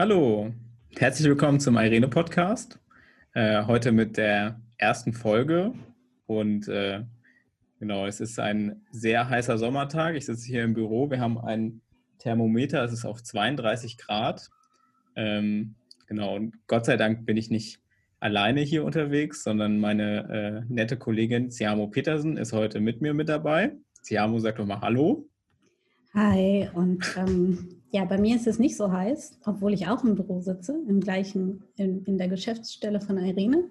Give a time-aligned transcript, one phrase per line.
[0.00, 0.54] Hallo,
[0.96, 2.78] herzlich willkommen zum Irene Podcast.
[3.34, 5.72] Äh, heute mit der ersten Folge
[6.26, 7.02] und äh,
[7.80, 10.14] genau, es ist ein sehr heißer Sommertag.
[10.14, 11.10] Ich sitze hier im Büro.
[11.10, 11.80] Wir haben ein
[12.18, 14.48] Thermometer, es ist auf 32 Grad.
[15.16, 15.74] Ähm,
[16.06, 17.80] genau, und Gott sei Dank bin ich nicht
[18.20, 23.28] alleine hier unterwegs, sondern meine äh, nette Kollegin Siamo Petersen ist heute mit mir mit
[23.28, 23.72] dabei.
[24.02, 25.28] Siamo, sag doch mal Hallo.
[26.20, 30.16] Hi, und ähm, ja, bei mir ist es nicht so heiß, obwohl ich auch im
[30.16, 33.68] Büro sitze, im gleichen, in, in der Geschäftsstelle von Irene.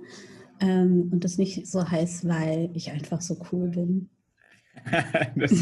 [0.61, 4.09] Ähm, und es nicht so heiß, weil ich einfach so cool bin.
[5.35, 5.61] das,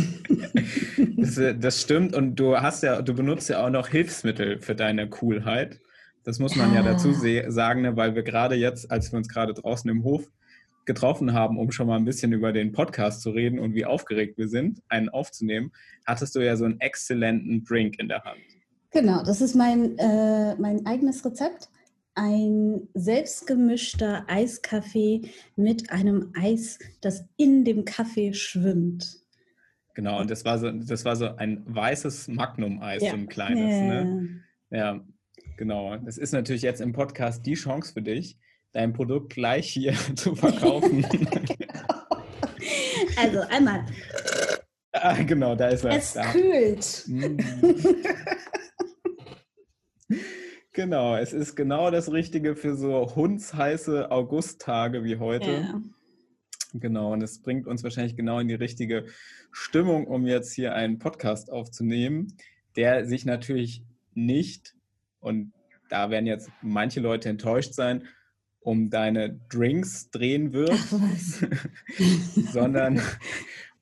[1.17, 5.09] das, das, stimmt und du hast ja, du benutzt ja auch noch Hilfsmittel für deine
[5.09, 5.79] Coolheit.
[6.23, 7.13] Das muss man ja, ja dazu
[7.47, 10.29] sagen, ne, weil wir gerade jetzt, als wir uns gerade draußen im Hof
[10.85, 14.37] getroffen haben, um schon mal ein bisschen über den Podcast zu reden und wie aufgeregt
[14.37, 15.71] wir sind, einen aufzunehmen,
[16.05, 18.41] hattest du ja so einen exzellenten Drink in der Hand.
[18.91, 21.69] Genau, das ist mein, äh, mein eigenes Rezept.
[22.17, 29.25] Ein selbstgemischter Eiskaffee mit einem Eis, das in dem Kaffee schwimmt.
[29.95, 33.11] Genau, und das war so, das war so ein weißes Magnum-Eis, ja.
[33.11, 33.71] so ein kleines.
[33.71, 34.03] Ja.
[34.03, 34.43] Ne?
[34.69, 35.01] ja,
[35.57, 35.97] genau.
[35.97, 38.37] Das ist natürlich jetzt im Podcast die Chance für dich,
[38.75, 41.05] dein Produkt gleich hier zu verkaufen.
[43.17, 43.85] also einmal.
[44.91, 45.97] Ah, genau, da ist er.
[45.97, 46.29] Es da.
[46.31, 47.03] kühlt.
[47.07, 47.37] Mm.
[50.73, 55.51] genau, es ist genau das Richtige für so hundsheiße Augusttage wie heute.
[55.51, 55.81] Ja.
[56.73, 59.05] Genau, und es bringt uns wahrscheinlich genau in die richtige
[59.53, 62.35] Stimmung, um jetzt hier einen Podcast aufzunehmen,
[62.75, 63.83] der sich natürlich
[64.13, 64.75] nicht,
[65.21, 65.53] und
[65.89, 68.03] da werden jetzt manche Leute enttäuscht sein,
[68.65, 70.73] um deine Drinks drehen wird,
[72.51, 72.99] sondern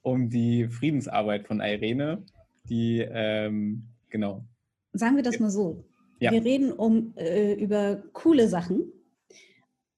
[0.02, 2.22] um die Friedensarbeit von Irene,
[2.68, 4.44] die, ähm, genau.
[4.92, 5.86] Sagen wir das mal so.
[6.20, 6.32] Ja.
[6.32, 8.92] Wir reden um, äh, über coole Sachen,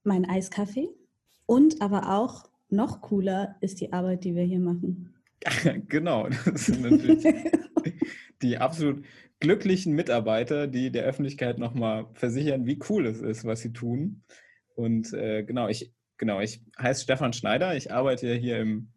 [0.04, 0.90] mein Eiskaffee
[1.48, 5.16] und aber auch noch cooler ist die Arbeit, die wir hier machen.
[5.88, 7.26] genau, das sind natürlich
[8.44, 9.04] die absolut
[9.40, 14.22] glücklichen Mitarbeiter, die der Öffentlichkeit nochmal versichern, wie cool es ist, was sie tun.
[14.76, 17.76] Und äh, genau, ich, genau, ich heiße Stefan Schneider.
[17.76, 18.90] Ich arbeite hier im,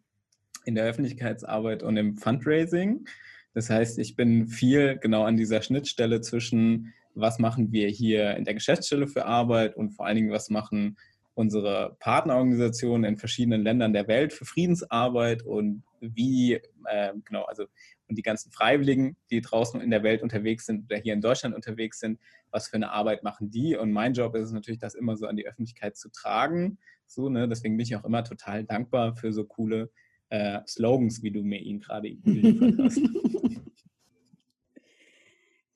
[0.65, 3.05] in der Öffentlichkeitsarbeit und im Fundraising.
[3.53, 8.45] Das heißt, ich bin viel genau an dieser Schnittstelle zwischen, was machen wir hier in
[8.45, 10.97] der Geschäftsstelle für Arbeit und vor allen Dingen, was machen
[11.33, 17.65] unsere Partnerorganisationen in verschiedenen Ländern der Welt für Friedensarbeit und wie, äh, genau, also
[18.09, 21.55] und die ganzen Freiwilligen, die draußen in der Welt unterwegs sind oder hier in Deutschland
[21.55, 22.19] unterwegs sind,
[22.51, 23.75] was für eine Arbeit machen die?
[23.75, 26.77] Und mein Job ist es natürlich, das immer so an die Öffentlichkeit zu tragen.
[27.07, 27.47] So, ne?
[27.47, 29.91] Deswegen bin ich auch immer total dankbar für so coole
[30.29, 33.01] äh, Slogans, wie du mir ihn gerade geliefert hast.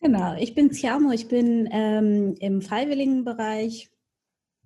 [0.04, 3.90] Genau, ich bin Ciamo, ich bin ähm, im Freiwilligenbereich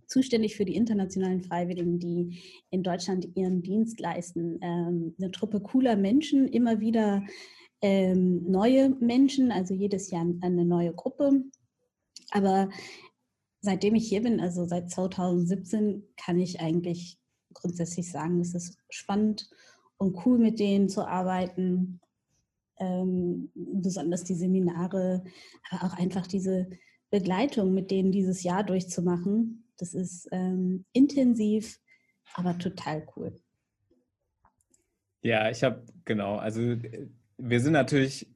[0.07, 2.40] zuständig für die internationalen Freiwilligen, die
[2.72, 4.57] in Deutschland ihren Dienst leisten.
[4.63, 7.23] Ähm, eine Truppe cooler Menschen, immer wieder
[7.81, 11.44] ähm, neue Menschen, also jedes Jahr eine neue Gruppe.
[12.32, 12.70] Aber
[13.62, 17.18] seitdem ich hier bin, also seit 2017, kann ich eigentlich
[17.54, 19.50] grundsätzlich sagen, es ist spannend
[19.98, 22.00] und cool, mit denen zu arbeiten.
[22.80, 25.24] Ähm, besonders die Seminare,
[25.72, 26.70] aber auch einfach diese
[27.10, 29.64] Begleitung mit denen dieses Jahr durchzumachen.
[29.78, 31.80] Das ist ähm, intensiv,
[32.34, 33.40] aber total cool.
[35.22, 37.08] Ja, ich habe, genau, also äh,
[37.38, 38.28] wir sind natürlich,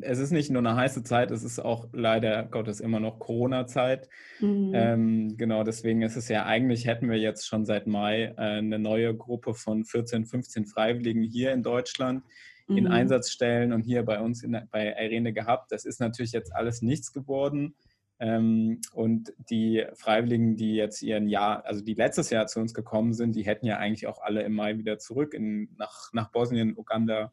[0.00, 4.08] es ist nicht nur eine heiße Zeit, es ist auch leider Gottes immer noch Corona-Zeit.
[4.40, 4.72] Mhm.
[4.74, 8.78] Ähm, genau, deswegen ist es ja eigentlich, hätten wir jetzt schon seit Mai äh, eine
[8.78, 12.24] neue Gruppe von 14, 15 Freiwilligen hier in Deutschland
[12.68, 12.90] in mhm.
[12.90, 15.70] Einsatzstellen und hier bei uns in, bei Irene gehabt.
[15.70, 17.76] Das ist natürlich jetzt alles nichts geworden.
[18.18, 23.12] Ähm, und die Freiwilligen, die jetzt ihren Jahr, also die letztes Jahr zu uns gekommen
[23.12, 26.76] sind, die hätten ja eigentlich auch alle im Mai wieder zurück in, nach, nach Bosnien,
[26.76, 27.32] Uganda,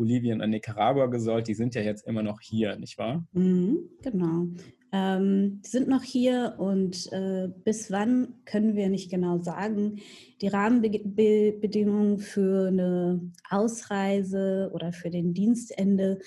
[0.00, 1.46] Bolivien und Nicaragua gesollt.
[1.46, 3.22] Die sind ja jetzt immer noch hier, nicht wahr?
[3.32, 4.46] Mhm, genau.
[4.92, 10.00] Ähm, die sind noch hier und äh, bis wann können wir nicht genau sagen.
[10.40, 13.20] Die Rahmenbedingungen für eine
[13.50, 16.18] Ausreise oder für den Dienstende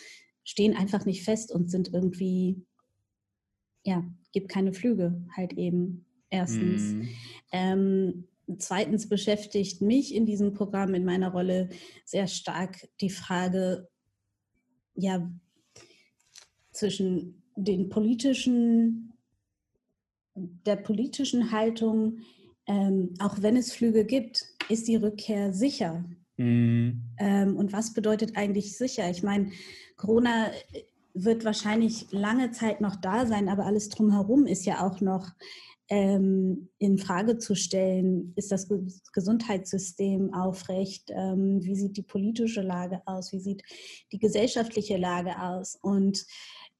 [0.43, 2.63] stehen einfach nicht fest und sind irgendwie
[3.83, 6.05] ja, gibt keine Flüge halt eben.
[6.29, 6.93] Erstens.
[6.93, 7.01] Mm.
[7.51, 11.69] Ähm, zweitens beschäftigt mich in diesem Programm, in meiner Rolle,
[12.05, 13.87] sehr stark die Frage,
[14.95, 15.31] ja,
[16.71, 19.13] zwischen den politischen,
[20.35, 22.19] der politischen Haltung,
[22.65, 26.03] ähm, auch wenn es Flüge gibt, ist die Rückkehr sicher?
[26.37, 26.91] Mm.
[27.19, 29.09] Ähm, und was bedeutet eigentlich sicher?
[29.09, 29.51] Ich meine,
[29.97, 30.51] Corona
[31.13, 35.31] wird wahrscheinlich lange Zeit noch da sein, aber alles drumherum ist ja auch noch
[35.93, 38.33] ähm, in Frage zu stellen.
[38.35, 38.67] Ist das
[39.13, 41.11] Gesundheitssystem aufrecht?
[41.11, 43.31] Ähm, wie sieht die politische Lage aus?
[43.31, 43.61] Wie sieht
[44.11, 45.77] die gesellschaftliche Lage aus?
[45.79, 46.25] Und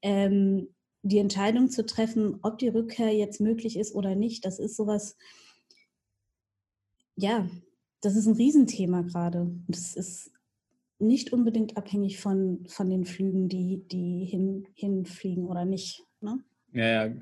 [0.02, 0.74] ähm,
[1.04, 5.16] die Entscheidung zu treffen, ob die Rückkehr jetzt möglich ist oder nicht, das ist sowas,
[7.16, 7.48] ja,
[8.02, 9.48] das ist ein Riesenthema gerade.
[9.68, 10.32] Das ist
[10.98, 16.02] nicht unbedingt abhängig von, von den Flügen, die, die hin, hinfliegen oder nicht.
[16.20, 16.44] Ne?
[16.72, 17.14] Ja, ja,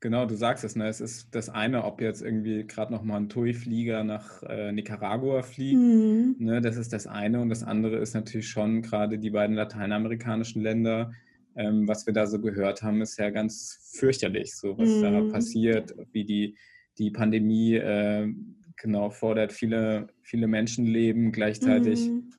[0.00, 0.76] genau, du sagst es.
[0.76, 0.88] Ne?
[0.88, 5.78] Es ist das eine, ob jetzt irgendwie gerade nochmal ein TUI-Flieger nach äh, Nicaragua fliegt.
[5.78, 6.36] Mhm.
[6.38, 6.60] Ne?
[6.60, 7.40] Das ist das eine.
[7.40, 11.12] Und das andere ist natürlich schon gerade die beiden lateinamerikanischen Länder.
[11.56, 15.02] Ähm, was wir da so gehört haben, ist ja ganz fürchterlich, so was mhm.
[15.02, 16.56] da passiert, wie die,
[16.98, 18.32] die Pandemie äh,
[18.76, 21.32] genau fordert viele, viele Menschenleben.
[21.32, 22.30] Gleichzeitig mhm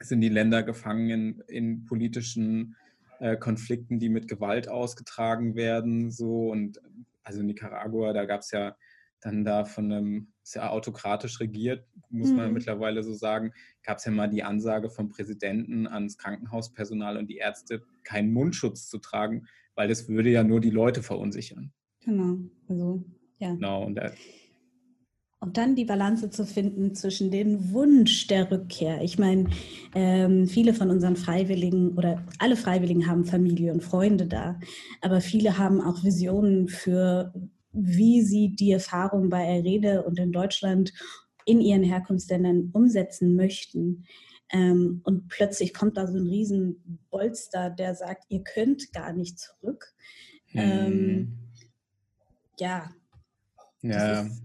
[0.00, 2.76] sind die Länder gefangen in, in politischen
[3.20, 6.10] äh, Konflikten, die mit Gewalt ausgetragen werden.
[6.10, 6.80] So und
[7.22, 8.76] also Nicaragua, da gab es ja
[9.20, 12.54] dann da von einem sehr autokratisch regiert, muss man mhm.
[12.54, 17.36] mittlerweile so sagen, gab es ja mal die Ansage vom Präsidenten ans Krankenhauspersonal und die
[17.36, 21.72] Ärzte, keinen Mundschutz zu tragen, weil das würde ja nur die Leute verunsichern.
[22.04, 22.38] Genau,
[22.68, 23.04] also
[23.38, 23.54] ja.
[23.54, 24.12] Genau, und da,
[25.40, 29.02] und dann die Balance zu finden zwischen dem Wunsch der Rückkehr.
[29.02, 29.48] Ich meine,
[29.94, 34.58] ähm, viele von unseren Freiwilligen oder alle Freiwilligen haben Familie und Freunde da,
[35.00, 37.32] aber viele haben auch Visionen für,
[37.72, 40.92] wie sie die Erfahrung bei Errede und in Deutschland
[41.44, 44.04] in ihren Herkunftsländern umsetzen möchten.
[44.50, 49.38] Ähm, und plötzlich kommt da so ein riesen Bolster, der sagt, ihr könnt gar nicht
[49.38, 49.94] zurück.
[50.48, 50.60] Hm.
[50.60, 51.38] Ähm,
[52.58, 52.90] ja.
[53.82, 54.22] Ja.
[54.22, 54.42] Ist,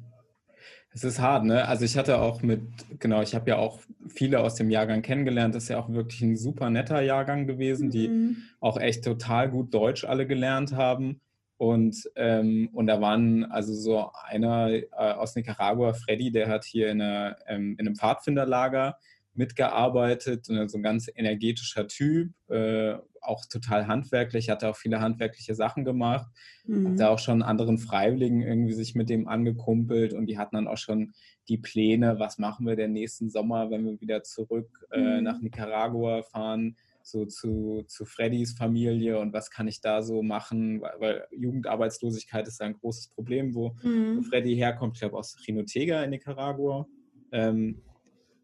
[0.94, 1.68] es ist hart, ne?
[1.68, 2.62] Also ich hatte auch mit,
[3.00, 5.56] genau, ich habe ja auch viele aus dem Jahrgang kennengelernt.
[5.56, 8.38] Das ist ja auch wirklich ein super netter Jahrgang gewesen, die mhm.
[8.60, 11.20] auch echt total gut Deutsch alle gelernt haben.
[11.58, 16.90] Und, ähm, und da waren also so einer äh, aus Nicaragua, Freddy, der hat hier
[16.92, 18.98] in, einer, ähm, in einem Pfadfinderlager
[19.36, 25.86] mitgearbeitet, so ein ganz energetischer Typ, äh, auch total handwerklich, hatte auch viele handwerkliche Sachen
[25.86, 26.28] gemacht,
[26.66, 26.90] mhm.
[26.90, 30.68] hat da auch schon anderen Freiwilligen irgendwie sich mit dem angekumpelt und die hatten dann
[30.68, 31.14] auch schon
[31.48, 35.24] die Pläne, was machen wir den nächsten Sommer, wenn wir wieder zurück äh, mhm.
[35.24, 40.82] nach Nicaragua fahren, so zu, zu Freddys Familie und was kann ich da so machen,
[40.82, 44.18] weil, weil Jugendarbeitslosigkeit ist ein großes Problem, wo, mhm.
[44.18, 46.88] wo Freddy herkommt, ich glaube aus Rinotega in Nicaragua.
[47.32, 47.82] Ähm,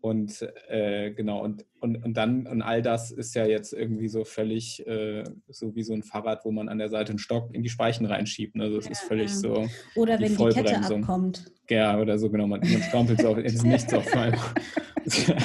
[0.01, 4.23] und äh, genau, und, und, und dann, und all das ist ja jetzt irgendwie so
[4.23, 7.63] völlig äh, so wie so ein Fahrrad, wo man an der Seite einen Stock in
[7.63, 8.55] die Speichen reinschiebt.
[8.55, 8.69] Ne?
[8.69, 9.37] Das ja, ist völlig ja.
[9.37, 9.67] so.
[9.95, 11.51] Oder die wenn die Kette abkommt.
[11.69, 12.47] Ja, oder so, genau.
[12.47, 14.39] Man, man strampelt so ins Nichts auf einmal.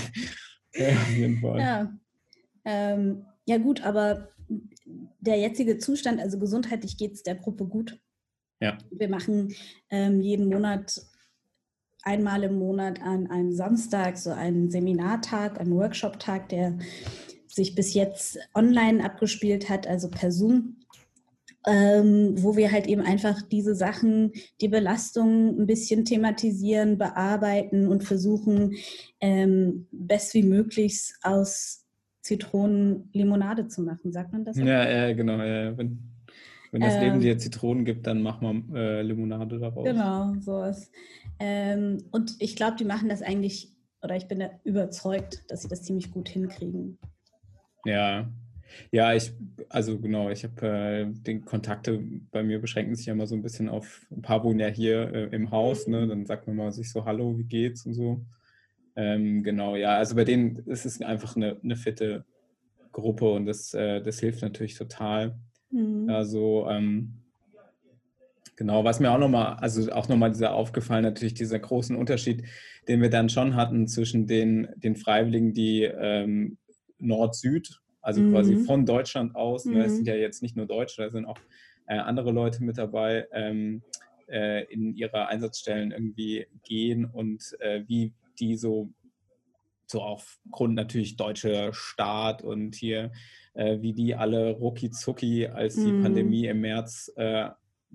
[0.74, 1.58] ja, auf jeden Fall.
[1.58, 1.92] Ja.
[2.64, 4.28] Ähm, ja, gut, aber
[5.20, 7.98] der jetzige Zustand, also gesundheitlich geht es der Gruppe gut.
[8.60, 8.78] Ja.
[8.90, 9.52] Wir machen
[9.90, 11.02] ähm, jeden Monat
[12.04, 16.78] einmal im Monat an einem Samstag so einen Seminartag, einen Workshop-Tag, der
[17.48, 20.76] sich bis jetzt online abgespielt hat, also per Zoom,
[21.66, 28.04] ähm, wo wir halt eben einfach diese Sachen, die Belastung ein bisschen thematisieren, bearbeiten und
[28.04, 28.74] versuchen,
[29.20, 31.86] ähm, best wie möglich aus
[32.22, 34.12] Zitronen Limonade zu machen.
[34.12, 34.56] Sagt man das?
[34.56, 35.38] Ja, ja genau.
[35.38, 36.13] Ja, wenn,
[36.74, 37.20] wenn das Leben ähm.
[37.20, 39.84] dir Zitronen gibt, dann mach mal äh, Limonade daraus.
[39.84, 40.90] Genau, sowas.
[41.38, 45.68] Ähm, und ich glaube, die machen das eigentlich, oder ich bin da überzeugt, dass sie
[45.68, 46.98] das ziemlich gut hinkriegen.
[47.84, 48.28] Ja,
[48.90, 49.32] ja, ich,
[49.68, 52.02] also genau, ich habe äh, den Kontakte
[52.32, 55.14] bei mir beschränken sich ja immer so ein bisschen auf ein paar wohnen ja hier
[55.14, 56.08] äh, im Haus, ne?
[56.08, 58.26] Dann sagt man mal sich so, hallo, wie geht's und so.
[58.96, 62.24] Ähm, genau, ja, also bei denen ist es einfach eine, eine fitte
[62.90, 65.38] Gruppe und das, äh, das hilft natürlich total.
[65.74, 66.08] Mhm.
[66.08, 67.24] Also ähm,
[68.56, 72.44] Genau, was mir auch nochmal, also auch nochmal dieser aufgefallen, natürlich dieser großen Unterschied,
[72.86, 76.56] den wir dann schon hatten zwischen den, den Freiwilligen, die ähm,
[77.00, 78.32] Nord-Süd, also mhm.
[78.32, 79.74] quasi von Deutschland aus, mhm.
[79.74, 79.96] ne, es mhm.
[79.96, 81.38] sind ja jetzt nicht nur Deutsche, da sind auch
[81.86, 83.82] äh, andere Leute mit dabei, ähm,
[84.28, 88.92] äh, in ihre Einsatzstellen irgendwie gehen und äh, wie die so,
[89.86, 93.12] so aufgrund natürlich deutscher Staat und hier,
[93.54, 96.02] äh, wie die alle rucki zucki, als die mhm.
[96.02, 97.50] Pandemie im März äh,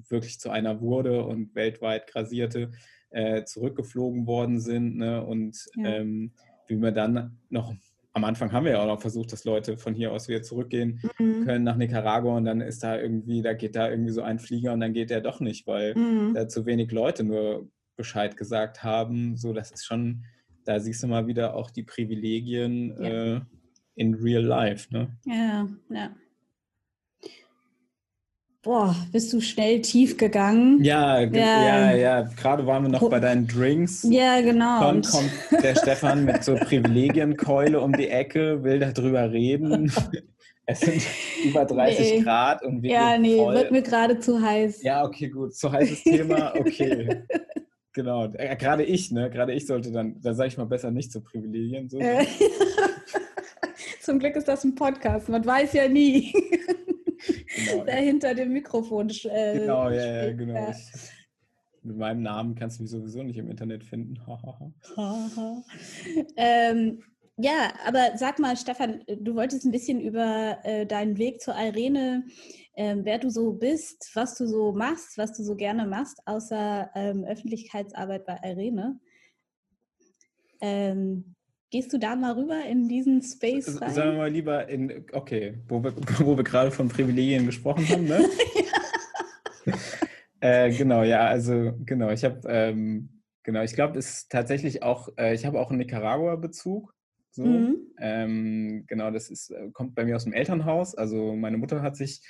[0.07, 2.71] wirklich zu einer wurde und weltweit grasierte,
[3.09, 4.97] äh, zurückgeflogen worden sind.
[4.97, 5.23] Ne?
[5.25, 5.95] Und ja.
[5.95, 6.31] ähm,
[6.67, 7.73] wie wir dann noch,
[8.13, 11.01] am Anfang haben wir ja auch noch versucht, dass Leute von hier aus wieder zurückgehen
[11.17, 11.45] mhm.
[11.45, 14.73] können nach Nicaragua und dann ist da irgendwie, da geht da irgendwie so ein Flieger
[14.73, 16.33] und dann geht der doch nicht, weil mhm.
[16.33, 19.35] da zu wenig Leute nur Bescheid gesagt haben.
[19.35, 20.23] So, das ist schon,
[20.69, 23.37] da siehst du mal wieder auch die Privilegien ja.
[23.37, 23.41] äh,
[23.95, 24.87] in real life.
[24.91, 25.07] Ne?
[25.25, 26.11] Ja, ja.
[28.61, 30.83] boah, bist du schnell tief gegangen.
[30.83, 32.21] Ja, ja, ja, ja.
[32.21, 34.05] gerade waren wir noch bei deinen Drinks.
[34.07, 34.79] Ja, genau.
[34.81, 35.31] Dann kommt
[35.63, 39.91] der Stefan mit so Privilegienkeule um die Ecke, will darüber reden.
[40.71, 41.01] Es sind
[41.43, 42.21] über 30 nee.
[42.21, 43.55] Grad und wir Ja, nee, voll.
[43.55, 44.83] wird mir gerade zu heiß.
[44.83, 45.55] Ja, okay, gut.
[45.55, 47.23] Zu heißes Thema, okay.
[47.93, 48.31] genau.
[48.33, 49.29] Äh, gerade ich, ne?
[49.29, 51.89] Gerade ich sollte dann, da sage ich mal besser nicht zu Privilegien.
[51.89, 51.99] So.
[51.99, 52.25] Äh,
[54.01, 55.29] Zum Glück ist das ein Podcast.
[55.29, 56.33] Man weiß ja nie.
[57.55, 57.83] Genau.
[57.85, 60.53] Der hinter dem Mikrofon äh, Genau, ja, ja, genau.
[60.53, 60.71] Ja.
[60.71, 61.09] Ich,
[61.83, 64.15] mit meinem Namen kannst du mich sowieso nicht im Internet finden.
[66.35, 67.03] ähm,
[67.37, 72.25] ja, aber sag mal, Stefan, du wolltest ein bisschen über äh, deinen Weg zur Irene,
[72.79, 76.89] äh, wer du so bist, was du so machst, was du so gerne machst, außer
[76.95, 78.97] ähm, Öffentlichkeitsarbeit bei Irene.
[80.61, 81.35] Ähm,
[81.71, 83.93] gehst du da mal rüber in diesen Space rein?
[83.93, 88.05] Sagen wir mal lieber in, okay, wo wir, wo wir gerade von Privilegien gesprochen haben,
[88.05, 88.29] ne?
[90.39, 93.09] äh, genau, ja, also genau, ich habe, ähm,
[93.43, 96.95] genau, ich glaube, es ist tatsächlich auch, äh, ich habe auch einen Nicaragua-Bezug.
[97.31, 97.43] So.
[97.43, 97.77] Mhm.
[97.99, 100.95] Ähm, genau, das ist, äh, kommt bei mir aus dem Elternhaus.
[100.95, 102.21] Also meine Mutter hat sich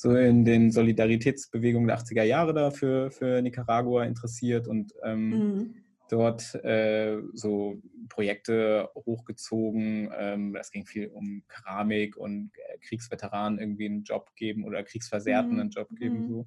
[0.00, 5.74] so in den Solidaritätsbewegungen der 80er Jahre da für, für Nicaragua interessiert und ähm, mhm.
[6.08, 10.10] dort äh, so Projekte hochgezogen.
[10.18, 15.52] Ähm, das ging viel um Keramik und äh, Kriegsveteranen irgendwie einen Job geben oder Kriegsversehrten
[15.52, 15.60] mhm.
[15.60, 16.22] einen Job geben.
[16.22, 16.28] Mhm.
[16.28, 16.46] So.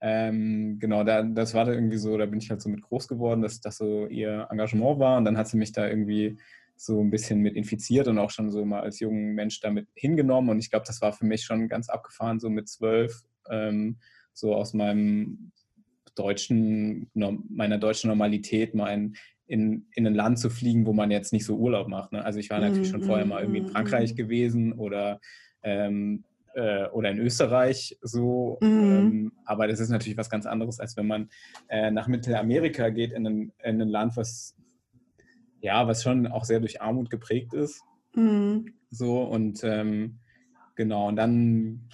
[0.00, 3.06] Ähm, genau, da, das war da irgendwie so, da bin ich halt so mit groß
[3.06, 6.36] geworden, dass das so ihr Engagement war und dann hat sie mich da irgendwie
[6.78, 10.50] so ein bisschen mit infiziert und auch schon so mal als junger Mensch damit hingenommen.
[10.50, 13.98] Und ich glaube, das war für mich schon ganz abgefahren, so mit zwölf, ähm,
[14.32, 15.50] so aus meinem
[16.14, 19.16] deutschen, meiner deutschen Normalität mal in,
[19.46, 22.12] in, in ein Land zu fliegen, wo man jetzt nicht so Urlaub macht.
[22.12, 22.24] Ne?
[22.24, 25.20] Also ich war natürlich schon vorher mal irgendwie in mhm, Frankreich gewesen oder
[25.62, 28.58] ähm, äh, oder in Österreich so.
[28.60, 28.68] Mhm.
[28.68, 31.28] Ähm, aber das ist natürlich was ganz anderes, als wenn man
[31.68, 34.54] äh, nach Mittelamerika geht, in ein, in ein Land, was
[35.60, 37.82] ja, was schon auch sehr durch Armut geprägt ist.
[38.14, 38.74] Mhm.
[38.90, 40.18] So und ähm,
[40.76, 41.88] genau, und dann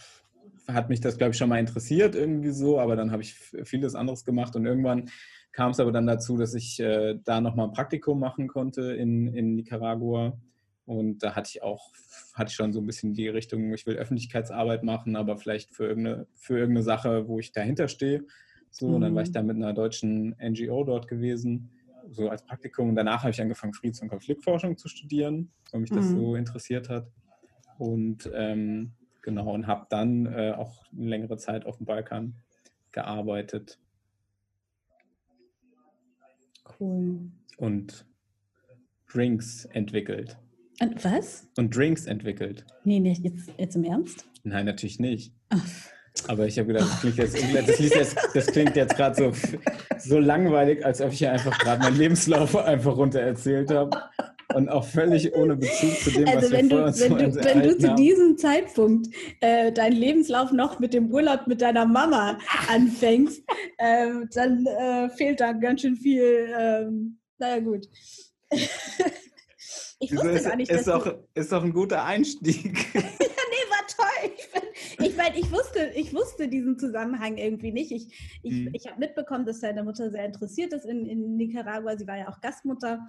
[0.69, 3.95] hat mich das, glaube ich, schon mal interessiert irgendwie so, aber dann habe ich vieles
[3.95, 5.11] anderes gemacht und irgendwann
[5.53, 9.29] kam es aber dann dazu, dass ich äh, da nochmal ein Praktikum machen konnte in,
[9.29, 10.37] in Nicaragua.
[10.85, 11.93] Und da hatte ich auch,
[12.35, 15.87] hatte ich schon so ein bisschen die Richtung, ich will Öffentlichkeitsarbeit machen, aber vielleicht für
[15.87, 18.25] irgendeine, für irgendeine Sache, wo ich dahinter stehe.
[18.71, 18.95] So, mhm.
[18.95, 19.35] und dann war ich mhm.
[19.35, 21.71] da mit einer deutschen NGO dort gewesen
[22.15, 22.91] so als Praktikum.
[22.91, 26.17] Und danach habe ich angefangen, Friedens- und Konfliktforschung zu studieren, weil mich das mhm.
[26.17, 27.11] so interessiert hat.
[27.79, 28.93] Und ähm,
[29.23, 32.37] genau, und habe dann äh, auch eine längere Zeit auf dem Balkan
[32.93, 33.79] gearbeitet.
[36.81, 37.31] Cool.
[37.57, 38.07] Und
[39.13, 40.39] Drinks entwickelt.
[40.81, 41.49] Und was?
[41.57, 42.65] Und Drinks entwickelt.
[42.85, 44.27] Nee, nicht jetzt, jetzt im Ernst?
[44.43, 45.33] Nein, natürlich nicht.
[45.51, 45.94] Ach.
[46.29, 47.35] Aber ich habe gedacht, das klingt jetzt,
[47.69, 49.33] das jetzt, das klingt jetzt gerade so,
[49.99, 53.91] so langweilig, als ob ich ja einfach gerade meinen Lebenslauf einfach runter erzählt habe.
[54.55, 57.63] Und auch völlig ohne Bezug zu dem, also was wenn wir du, wenn du, wenn
[57.63, 59.09] du zu diesem Zeitpunkt
[59.41, 63.43] äh, deinen Lebenslauf noch mit dem Urlaub mit deiner Mama anfängst,
[63.79, 66.55] äh, dann äh, fehlt da ganz schön viel.
[66.57, 67.89] Ähm, naja, gut.
[69.99, 72.77] ich wusste ist, gar nicht, ist, dass auch, ist doch ein guter Einstieg.
[72.95, 74.14] ja, nee, war toll.
[74.37, 77.93] Ich bin, ich meine, ich wusste, ich wusste diesen Zusammenhang irgendwie nicht.
[77.93, 78.71] Ich, ich, mhm.
[78.73, 81.97] ich habe mitbekommen, dass seine Mutter sehr interessiert ist in, in Nicaragua.
[81.97, 83.07] Sie war ja auch Gastmutter.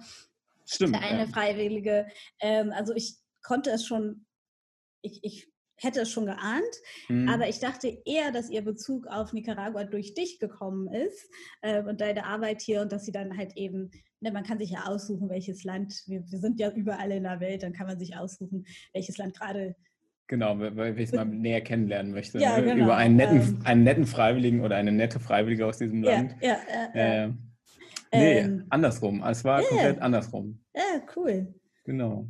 [0.64, 0.96] Stimmt.
[0.96, 1.26] Eine ja.
[1.26, 2.06] Freiwillige.
[2.40, 4.26] Ähm, also ich konnte es schon,
[5.02, 6.64] ich, ich hätte es schon geahnt,
[7.08, 7.28] mhm.
[7.28, 11.28] aber ich dachte eher, dass ihr Bezug auf Nicaragua durch dich gekommen ist
[11.60, 14.70] äh, und deine Arbeit hier und dass sie dann halt eben, ne, man kann sich
[14.70, 17.98] ja aussuchen, welches Land, wir, wir, sind ja überall in der Welt, dann kann man
[17.98, 19.76] sich aussuchen, welches Land gerade
[20.28, 22.38] Genau, weil ich es mal näher kennenlernen möchte.
[22.38, 22.64] Ja, ne?
[22.64, 22.84] genau.
[22.84, 26.34] Über einen netten, ähm, einen netten Freiwilligen oder eine nette Freiwillige aus diesem Land.
[26.40, 27.28] Ja, ja, ja, äh,
[28.12, 29.22] nee, ähm, andersrum.
[29.22, 29.68] Es war yeah.
[29.68, 30.60] komplett andersrum.
[30.74, 30.82] Ja,
[31.16, 31.54] cool.
[31.84, 32.26] Genau.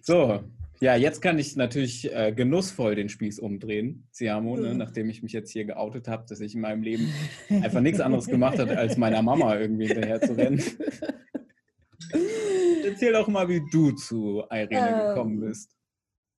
[0.00, 0.40] So,
[0.80, 4.74] ja, jetzt kann ich natürlich äh, genussvoll den Spieß umdrehen, Siamo, ne?
[4.74, 7.12] nachdem ich mich jetzt hier geoutet habe, dass ich in meinem Leben
[7.62, 10.60] einfach nichts anderes gemacht habe, als meiner Mama irgendwie hinterher zu rennen.
[12.84, 15.70] Erzähl doch mal, wie du zu Irene ähm, gekommen bist.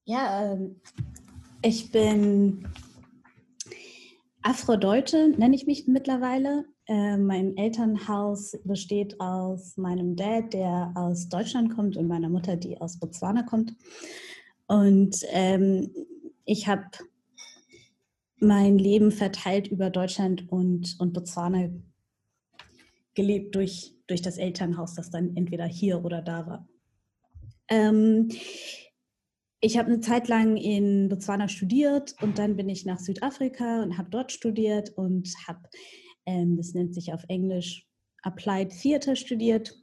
[0.06, 0.76] Ja, ähm,
[1.62, 2.68] ich bin
[4.42, 6.66] Afrodeutsche, nenne ich mich mittlerweile.
[6.86, 12.78] Äh, mein Elternhaus besteht aus meinem Dad, der aus Deutschland kommt, und meiner Mutter, die
[12.78, 13.74] aus Botswana kommt.
[14.66, 15.90] Und ähm,
[16.44, 16.84] ich habe
[18.36, 21.70] mein Leben verteilt über Deutschland und, und Botswana
[23.14, 26.68] gelebt durch, durch das Elternhaus, das dann entweder hier oder da war.
[27.68, 28.28] Ähm,
[29.64, 33.96] ich habe eine Zeit lang in Botswana studiert und dann bin ich nach Südafrika und
[33.96, 35.60] habe dort studiert und habe,
[36.26, 37.86] ähm, das nennt sich auf Englisch
[38.22, 39.74] Applied Theater studiert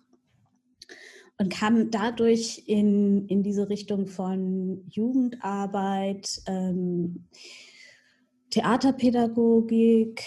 [1.40, 7.28] und kam dadurch in, in diese Richtung von Jugendarbeit, ähm,
[8.52, 10.22] Theaterpädagogik,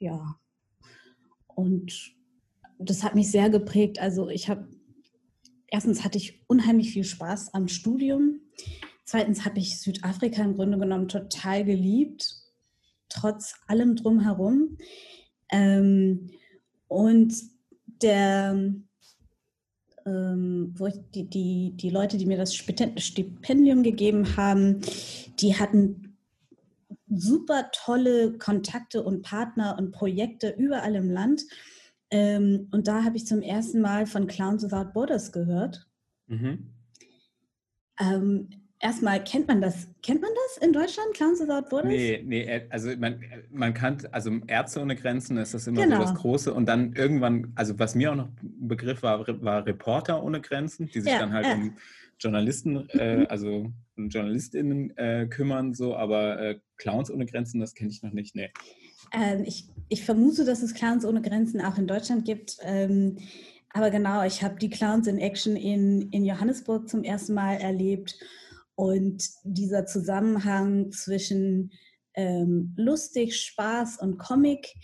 [0.00, 0.40] ja.
[1.46, 2.16] Und
[2.78, 4.00] das hat mich sehr geprägt.
[4.00, 4.68] Also ich habe,
[5.68, 8.40] erstens hatte ich unheimlich viel Spaß am Studium.
[9.04, 12.34] Zweitens habe ich Südafrika im Grunde genommen total geliebt,
[13.08, 14.76] trotz allem drumherum.
[15.50, 16.30] Ähm,
[16.88, 17.34] und
[18.02, 18.54] der,
[20.06, 24.80] ähm, wo ich die, die, die Leute, die mir das Stipendium gegeben haben,
[25.40, 26.16] die hatten
[27.08, 31.42] super tolle Kontakte und Partner und Projekte überall im Land.
[32.10, 35.86] Ähm, und da habe ich zum ersten Mal von Clowns Without Borders gehört.
[36.26, 36.70] Mhm.
[38.00, 38.48] Ähm,
[38.80, 39.88] erstmal, kennt man das?
[40.02, 41.90] Kennt man das in Deutschland, Clowns Without Borders?
[41.90, 45.96] Nee, nee, äh, also man, man kann, also Ärzte ohne Grenzen ist das immer genau.
[45.96, 46.54] so das Große.
[46.54, 50.88] Und dann irgendwann, also was mir auch noch ein Begriff war, war Reporter ohne Grenzen,
[50.88, 51.54] die sich ja, dann halt ja.
[51.54, 51.76] um
[52.18, 57.90] Journalisten, äh, also um JournalistInnen äh, kümmern, so, aber äh, Clowns ohne Grenzen, das kenne
[57.90, 58.50] ich noch nicht, nee.
[59.12, 62.56] Ähm, ich, ich vermute, dass es Clowns ohne Grenzen auch in Deutschland gibt.
[62.62, 63.18] Ähm,
[63.70, 68.18] aber genau, ich habe die Clowns in Action in, in Johannesburg zum ersten Mal erlebt.
[68.74, 71.72] Und dieser Zusammenhang zwischen
[72.14, 74.74] ähm, lustig, Spaß und Comic,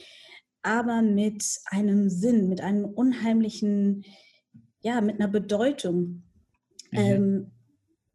[0.62, 4.04] aber mit einem Sinn, mit einem unheimlichen,
[4.80, 6.24] ja, mit einer Bedeutung.
[6.90, 6.98] Mhm.
[6.98, 7.50] Ähm,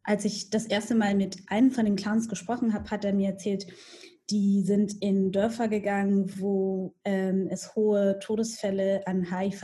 [0.02, 3.28] als ich das erste Mal mit einem von den Clowns gesprochen habe, hat er mir
[3.28, 3.66] erzählt,
[4.30, 9.62] die sind in Dörfer gegangen, wo ähm, es hohe Todesfälle an HIV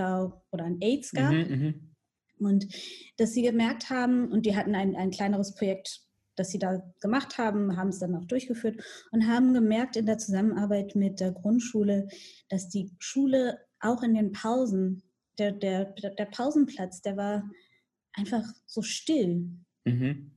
[0.50, 1.32] oder an AIDS gab.
[1.32, 1.86] Mhm, mhm,
[2.38, 2.66] und
[3.16, 6.02] dass sie gemerkt haben, und die hatten ein, ein kleineres Projekt,
[6.36, 10.18] das sie da gemacht haben, haben es dann auch durchgeführt und haben gemerkt in der
[10.18, 12.08] Zusammenarbeit mit der Grundschule,
[12.50, 15.02] dass die Schule auch in den Pausen,
[15.38, 17.50] der, der, der Pausenplatz, der war
[18.12, 19.48] einfach so still.
[19.84, 20.32] Mhm.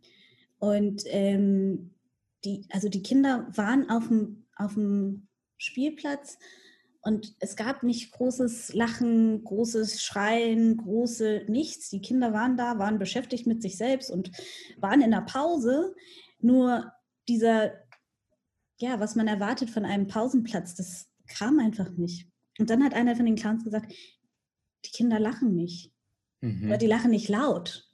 [0.60, 1.96] Und ähm,
[2.46, 6.38] die, also die Kinder waren auf dem, auf dem Spielplatz
[7.02, 11.90] und es gab nicht großes Lachen, großes Schreien, große nichts.
[11.90, 14.32] Die Kinder waren da, waren beschäftigt mit sich selbst und
[14.78, 15.96] waren in der Pause.
[16.40, 16.92] Nur
[17.30, 17.72] dieser,
[18.80, 22.28] ja, was man erwartet von einem Pausenplatz, das kam einfach nicht.
[22.58, 23.94] Und dann hat einer von den Clowns gesagt,
[24.86, 25.94] die Kinder lachen nicht.
[26.42, 26.68] Mhm.
[26.68, 27.90] Oder die lachen nicht laut.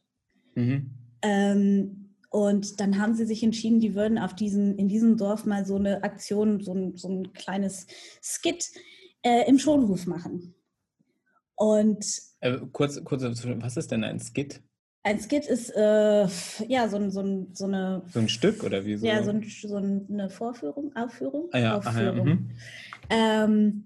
[0.56, 0.92] Mhm.
[1.22, 2.05] Ähm,
[2.36, 5.78] und dann haben sie sich entschieden, die würden auf diesen, in diesem Dorf mal so
[5.78, 7.88] eine Aktion, so ein, so ein kleines
[8.22, 8.72] Skit
[9.22, 10.54] äh, im Schonhof machen.
[11.56, 12.06] Und
[12.42, 14.62] äh, kurz, kurz, was ist denn ein Skit?
[15.04, 16.28] Ein Skit ist äh,
[16.68, 18.02] ja so, so, so eine.
[18.12, 19.08] So ein Stück oder wie so?
[19.08, 21.48] Ja, so, ein, so eine Vorführung, Aufführung.
[21.54, 22.50] Ah, ja, Aufführung.
[23.10, 23.86] Aha, mhm.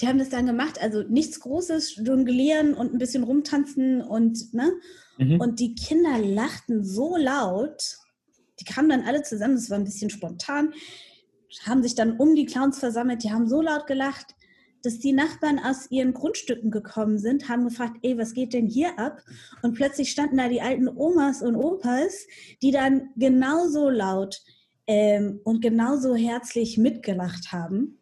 [0.00, 4.72] die haben das dann gemacht, also nichts Großes, jonglieren und ein bisschen rumtanzen und ne.
[5.18, 5.40] Mhm.
[5.40, 7.98] Und die Kinder lachten so laut,
[8.60, 10.72] die kamen dann alle zusammen, das war ein bisschen spontan,
[11.66, 14.34] haben sich dann um die Clowns versammelt, die haben so laut gelacht,
[14.82, 18.98] dass die Nachbarn aus ihren Grundstücken gekommen sind, haben gefragt, ey, was geht denn hier
[18.98, 19.20] ab?
[19.62, 22.26] Und plötzlich standen da die alten Omas und Opas,
[22.62, 24.40] die dann genauso laut
[24.86, 27.98] ähm, und genauso herzlich mitgelacht haben.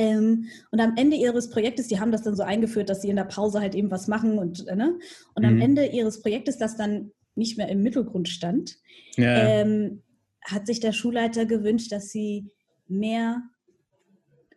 [0.00, 3.16] Ähm, und am Ende ihres Projektes, die haben das dann so eingeführt, dass sie in
[3.16, 4.98] der Pause halt eben was machen und, äh, ne?
[5.34, 5.48] und mhm.
[5.48, 8.78] am Ende ihres Projektes, das dann nicht mehr im Mittelgrund stand,
[9.16, 9.60] ja.
[9.60, 10.02] ähm,
[10.42, 12.50] hat sich der Schulleiter gewünscht, dass sie
[12.88, 13.42] mehr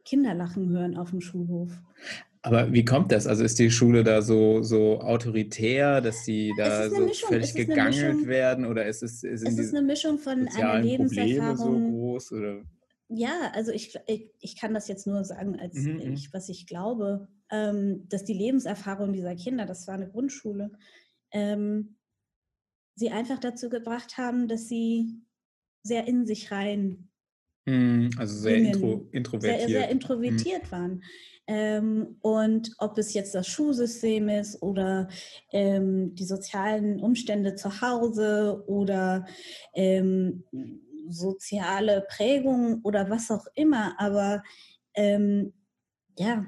[0.06, 1.72] Kinderlachen hören auf dem Schulhof.
[2.42, 3.28] Aber wie kommt das?
[3.28, 8.16] Also ist die Schule da so, so autoritär, dass die da so Mischung, völlig gegangelt
[8.16, 8.66] Mischung, werden?
[8.66, 11.58] Oder ist es, ist es ist eine Mischung von einer Lebenserfahrung.
[11.58, 12.32] so groß?
[12.32, 12.62] Oder?
[13.16, 15.94] Ja, also ich, ich, ich, kann das jetzt nur sagen, als mhm.
[15.96, 16.14] mhm.
[16.14, 20.72] ich, was ich glaube, ähm, dass die Lebenserfahrung dieser Kinder, das war eine Grundschule,
[21.32, 21.96] ähm,
[22.96, 25.22] sie einfach dazu gebracht haben, dass sie
[25.84, 27.10] sehr in sich rein.
[27.66, 29.60] Mhm, also sehr intro, introvertiert.
[29.62, 30.72] Sehr, sehr introvertiert mhm.
[30.72, 31.04] waren.
[31.46, 35.10] Ähm, und ob es jetzt das Schulsystem ist oder
[35.52, 39.26] ähm, die sozialen Umstände zu Hause oder
[39.74, 40.46] ähm,
[41.10, 44.44] soziale Prägung oder was auch immer, aber
[44.96, 45.54] ähm,
[46.18, 46.46] ja,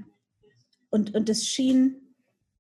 [0.90, 2.16] und, und es schien,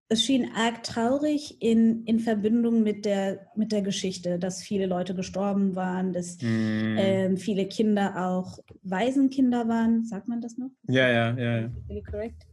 [0.09, 5.15] es schien arg traurig in, in Verbindung mit der, mit der Geschichte, dass viele Leute
[5.15, 6.97] gestorben waren, dass mm.
[6.97, 10.71] ähm, viele Kinder auch Waisenkinder waren, sagt man das noch?
[10.87, 11.59] Ja, ja, ja.
[11.59, 12.01] ja.
[12.09, 12.43] Correct?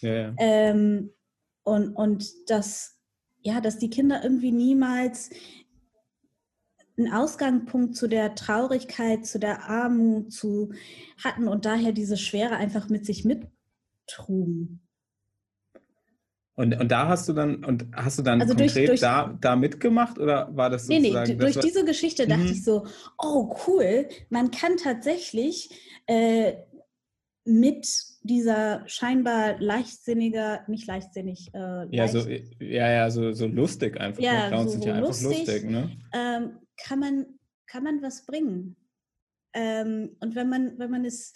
[0.00, 0.34] Ja, ja.
[0.38, 1.10] Ähm,
[1.64, 2.98] und, und dass,
[3.40, 5.30] ja, dass die Kinder irgendwie niemals
[6.96, 10.72] einen Ausgangspunkt zu der Traurigkeit, zu der Armut zu
[11.22, 14.80] hatten und daher diese Schwere einfach mit sich mittrugen.
[16.54, 19.36] Und, und da hast du dann und hast du dann also konkret durch, durch, da,
[19.40, 21.26] da mitgemacht oder war das sozusagen?
[21.26, 22.52] Nee, nee, durch diese Geschichte dachte mhm.
[22.52, 22.86] ich so,
[23.18, 25.70] oh cool, man kann tatsächlich
[26.06, 26.52] äh,
[27.44, 27.86] mit
[28.22, 32.28] dieser scheinbar leichtsinniger, nicht leichtsinnig, äh, ja, leicht, so,
[32.60, 34.22] ja, ja, so, so lustig einfach.
[34.22, 34.48] Ja, ne?
[34.48, 35.90] Clowns so, sind ja lustig, einfach lustig, ne?
[36.12, 36.50] Ähm,
[36.82, 37.26] kann man,
[37.66, 38.76] kann man was bringen.
[39.54, 41.32] Ähm, und wenn man, wenn man es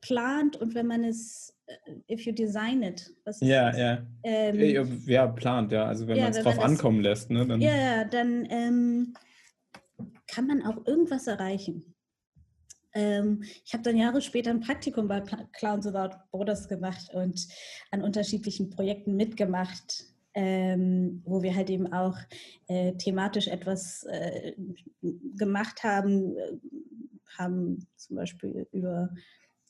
[0.00, 3.12] plant und wenn man es, äh, if you design it.
[3.24, 3.78] Was ja, das?
[3.78, 4.06] ja.
[4.22, 5.86] Ähm, ja, plant, ja.
[5.86, 7.46] Also wenn ja, man es drauf ankommen lässt, ne?
[7.46, 9.14] Dann, ja, dann ähm,
[10.26, 11.94] kann man auch irgendwas erreichen.
[12.94, 15.20] Ähm, ich habe dann Jahre später ein Praktikum bei
[15.52, 17.46] Clowns Without Borders gemacht und
[17.90, 20.04] an unterschiedlichen Projekten mitgemacht,
[20.36, 22.16] ähm, wo wir halt eben auch
[22.68, 24.52] äh, thematisch etwas äh,
[25.36, 26.58] gemacht haben, äh,
[27.38, 29.08] haben zum Beispiel über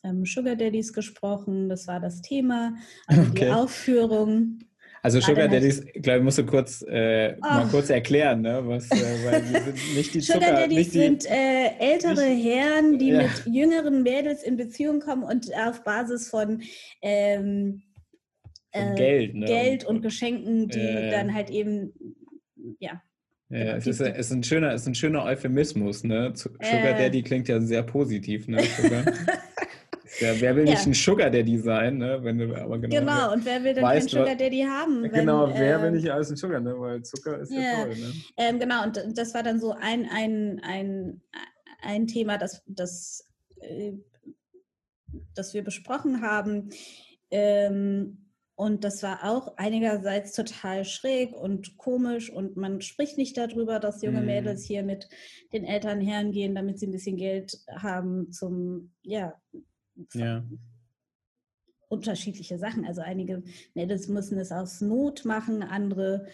[0.02, 2.74] ähm, Sugar Daddies gesprochen, das war das Thema,
[3.06, 3.44] also okay.
[3.44, 4.58] die Aufführung.
[5.02, 7.40] Also Sugar Daddies, glaube ich, musst du kurz äh, oh.
[7.42, 8.60] mal kurz erklären, ne?
[8.64, 12.44] Was, äh, weil die sind nicht die Sugar Zucker, Daddies die, sind äh, ältere nicht,
[12.44, 13.22] Herren, die ja.
[13.22, 16.60] mit jüngeren Mädels in Beziehung kommen und auf Basis von
[17.02, 17.82] ähm,
[18.72, 19.46] Geld, ne?
[19.46, 21.92] Geld und Geschenken, die dann halt eben,
[22.78, 23.02] ja.
[23.48, 26.32] Ja, genau, es, ist, es, ist ein schöner, es ist ein schöner Euphemismus, ne?
[26.34, 26.98] Sugar äh.
[26.98, 28.62] Daddy klingt ja sehr positiv, ne?
[30.20, 30.70] Ja, wer will ja.
[30.70, 32.18] nicht ein Sugar Daddy sein, ne?
[32.22, 35.02] Wenn du, aber genau, genau und wer will denn keinen Sugar Daddy haben?
[35.02, 36.78] Wenn, genau, wer äh, will nicht alles ein Sugar, ne?
[36.78, 38.12] Weil Zucker ist ja, ja toll, ne?
[38.36, 41.22] Ähm, genau, und das war dann so ein, ein, ein,
[41.82, 43.28] ein Thema, das, das,
[43.60, 43.92] äh,
[45.34, 46.70] das wir besprochen haben.
[47.30, 48.25] Ähm,
[48.56, 54.02] und das war auch einigerseits total schräg und komisch und man spricht nicht darüber, dass
[54.02, 54.26] junge mhm.
[54.26, 55.10] Mädels hier mit
[55.52, 59.34] den Eltern hergehen, damit sie ein bisschen Geld haben zum, ja,
[60.14, 60.42] ja.
[61.88, 62.86] unterschiedliche Sachen.
[62.86, 63.42] Also einige
[63.74, 66.26] Mädels müssen es aus Not machen, andere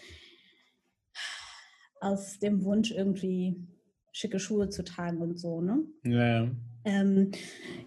[1.99, 3.67] aus dem Wunsch irgendwie
[4.13, 5.83] schicke Schuhe zu tragen und so, ne?
[6.03, 6.51] Ja, ja.
[6.85, 7.31] Ähm,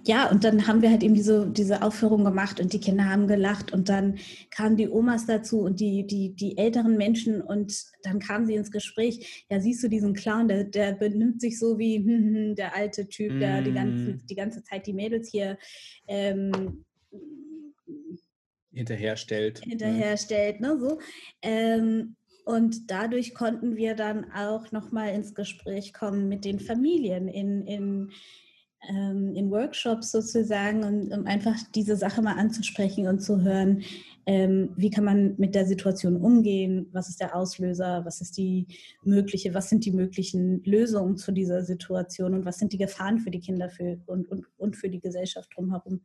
[0.07, 3.27] ja, und dann haben wir halt eben diese, diese Aufführung gemacht und die Kinder haben
[3.27, 4.19] gelacht und dann
[4.51, 8.71] kamen die Omas dazu und die, die, die älteren Menschen und dann kamen sie ins
[8.71, 9.45] Gespräch.
[9.51, 13.09] Ja, siehst du diesen Clown, der, der benimmt sich so wie hm, hm, der alte
[13.09, 13.41] Typ, mm.
[13.41, 15.59] der die ganze, die ganze Zeit die Mädels hier
[16.09, 16.85] ähm,
[18.73, 19.61] hinterherstellt.
[19.65, 21.01] Hinterherstellt, ne, so.
[21.43, 27.67] Ähm, und dadurch konnten wir dann auch nochmal ins Gespräch kommen mit den Familien in,
[27.67, 28.13] in
[28.89, 33.83] ähm, in Workshops sozusagen, und, um einfach diese Sache mal anzusprechen und zu hören,
[34.27, 38.67] ähm, wie kann man mit der Situation umgehen, was ist der Auslöser, was ist die
[39.05, 42.35] mögliche, was sind die möglichen Lösungen zu dieser Situation?
[42.35, 45.51] Und was sind die Gefahren für die Kinder für, und, und, und für die Gesellschaft
[45.55, 46.01] drumherum.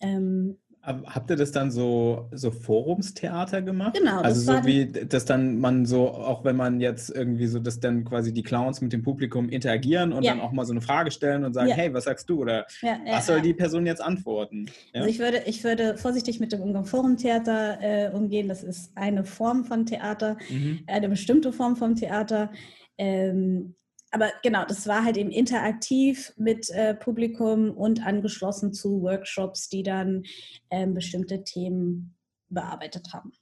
[0.00, 3.94] Ähm, Habt ihr das dann so, so Forumstheater gemacht?
[3.96, 4.20] Genau.
[4.20, 8.04] Also so wie das dann man so, auch wenn man jetzt irgendwie so, dass dann
[8.04, 10.32] quasi die Clowns mit dem Publikum interagieren und ja.
[10.32, 11.76] dann auch mal so eine Frage stellen und sagen, ja.
[11.76, 12.40] hey, was sagst du?
[12.40, 14.66] Oder ja, was soll die Person jetzt antworten?
[14.92, 18.48] Also ich würde, ich würde vorsichtig mit dem Umgang Forumtheater äh, umgehen.
[18.48, 20.80] Das ist eine Form von Theater, mhm.
[20.88, 22.50] eine bestimmte Form von Theater.
[22.98, 23.76] Ähm,
[24.12, 29.82] aber genau, das war halt eben interaktiv mit äh, Publikum und angeschlossen zu Workshops, die
[29.82, 30.24] dann
[30.70, 32.14] ähm, bestimmte Themen
[32.50, 33.32] bearbeitet haben.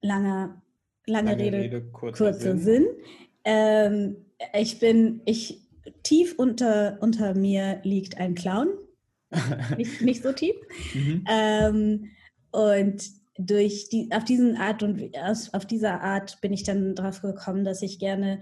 [0.00, 0.62] Lange,
[1.06, 2.60] lange, lange Rede, Rede, kurzer, kurzer Sinn.
[2.60, 2.86] Sinn.
[3.44, 4.16] Ähm,
[4.54, 5.60] ich bin, ich,
[6.04, 8.68] tief unter, unter mir liegt ein Clown.
[9.76, 10.54] nicht, nicht so tief.
[10.94, 11.24] Mhm.
[11.28, 12.10] Ähm,
[12.52, 15.02] und durch die, auf diesen Art und
[15.52, 18.40] auf dieser Art bin ich dann darauf gekommen, dass ich gerne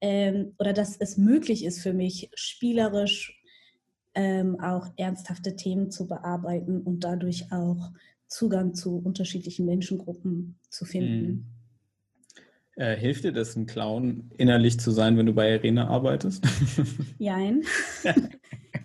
[0.00, 3.42] ähm, oder dass es möglich ist für mich, spielerisch
[4.14, 7.90] ähm, auch ernsthafte Themen zu bearbeiten und dadurch auch
[8.28, 11.26] Zugang zu unterschiedlichen Menschengruppen zu finden.
[11.26, 11.46] Mhm.
[12.76, 16.44] Äh, hilft dir das, ein Clown innerlich zu sein, wenn du bei Arena arbeitest?
[17.18, 17.62] Jein.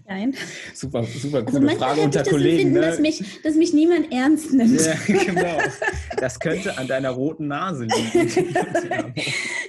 [0.10, 0.34] Nein.
[0.74, 2.58] Super, super also coole also Frage unter Kollegen.
[2.58, 2.82] Finden, ne?
[2.82, 4.82] dass, mich, dass mich niemand ernst nimmt.
[4.82, 5.60] Ja, genau.
[6.18, 8.54] Das könnte an deiner roten Nase liegen.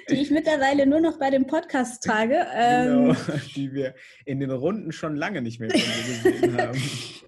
[0.09, 2.47] die ich mittlerweile nur noch bei dem Podcast trage.
[2.55, 3.17] Genau, ähm,
[3.55, 6.79] die wir in den Runden schon lange nicht mehr gesehen haben.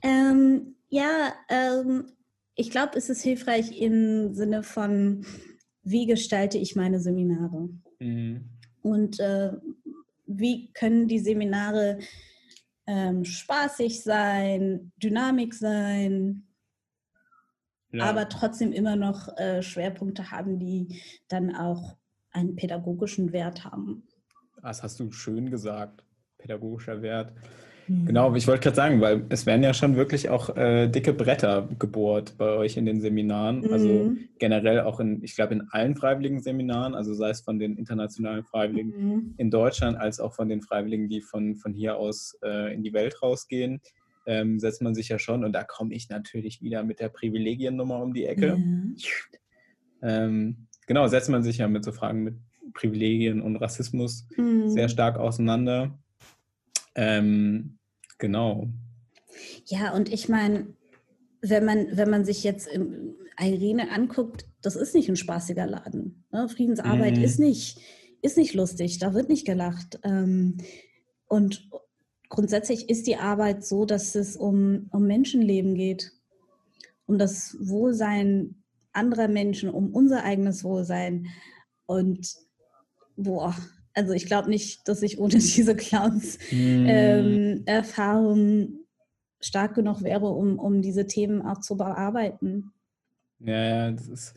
[0.02, 2.06] Ähm, ja, ähm,
[2.54, 5.26] ich glaube, es ist hilfreich im Sinne von,
[5.82, 7.68] wie gestalte ich meine Seminare?
[7.98, 8.48] Mhm.
[8.80, 9.50] Und äh,
[10.26, 11.98] wie können die Seminare
[12.86, 16.46] ähm, spaßig sein, Dynamik sein,
[17.90, 18.04] ja.
[18.04, 21.96] aber trotzdem immer noch äh, Schwerpunkte haben, die dann auch
[22.32, 24.06] einen pädagogischen Wert haben.
[24.62, 26.04] Das hast du schön gesagt.
[26.38, 27.32] Pädagogischer Wert.
[27.88, 28.06] Mhm.
[28.06, 31.68] Genau, ich wollte gerade sagen, weil es werden ja schon wirklich auch äh, dicke Bretter
[31.78, 33.70] gebohrt bei euch in den Seminaren.
[33.70, 33.92] Also mhm.
[33.92, 37.76] Also generell auch in, ich glaube, in allen freiwilligen Seminaren, also sei es von den
[37.76, 39.34] internationalen Freiwilligen mhm.
[39.36, 42.92] in Deutschland als auch von den Freiwilligen, die von, von hier aus äh, in die
[42.92, 43.80] Welt rausgehen,
[44.26, 48.00] ähm, setzt man sich ja schon, und da komme ich natürlich wieder mit der Privilegiennummer
[48.00, 48.56] um die Ecke.
[50.02, 52.34] Ähm, genau, setzt man sich ja mit so Fragen mit
[52.74, 54.70] Privilegien und Rassismus mhm.
[54.70, 55.98] sehr stark auseinander.
[56.94, 57.78] Ähm,
[58.18, 58.68] genau.
[59.66, 60.74] Ja, und ich meine,
[61.40, 62.68] wenn man, wenn man sich jetzt
[63.38, 66.24] Irene anguckt, das ist nicht ein spaßiger Laden.
[66.30, 66.48] Ne?
[66.48, 67.24] Friedensarbeit mhm.
[67.24, 67.80] ist, nicht,
[68.20, 69.98] ist nicht lustig, da wird nicht gelacht.
[70.04, 70.58] Ähm,
[71.26, 71.68] und
[72.28, 76.12] grundsätzlich ist die Arbeit so, dass es um, um Menschenleben geht,
[77.06, 81.28] um das Wohlsein anderer Menschen, um unser eigenes Wohlsein.
[81.86, 82.34] Und
[83.16, 83.56] boah,
[83.94, 88.48] also ich glaube nicht, dass ich ohne diese Clowns-Erfahrung mm.
[88.48, 88.78] ähm,
[89.40, 92.72] stark genug wäre, um, um diese Themen auch zu bearbeiten.
[93.40, 94.34] Ja, ja, das ist.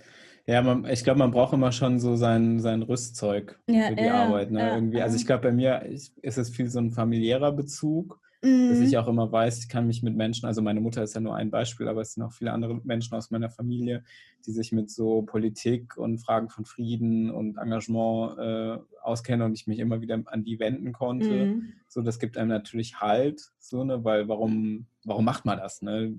[0.48, 4.04] Ja, man, ich glaube, man braucht immer schon so sein, sein Rüstzeug ja, für die
[4.04, 4.52] ja, Arbeit.
[4.52, 4.60] Ne?
[4.60, 5.02] Ja, Irgendwie.
[5.02, 8.70] Also ich glaube, bei mir ist es viel so ein familiärer Bezug mhm.
[8.70, 11.22] dass ich auch immer weiß, ich kann mich mit Menschen, also meine Mutter ist ja
[11.22, 14.04] nur ein Beispiel, aber es sind auch viele andere Menschen aus meiner Familie,
[14.46, 19.68] die sich mit so Politik und Fragen von Frieden und Engagement äh, auskennen und ich
[19.68, 21.46] mich immer wieder an die wenden konnte.
[21.46, 21.74] Mhm.
[21.88, 25.82] So, das gibt einem natürlich Halt, so, ne, weil warum, warum macht man das?
[25.82, 26.16] Ne?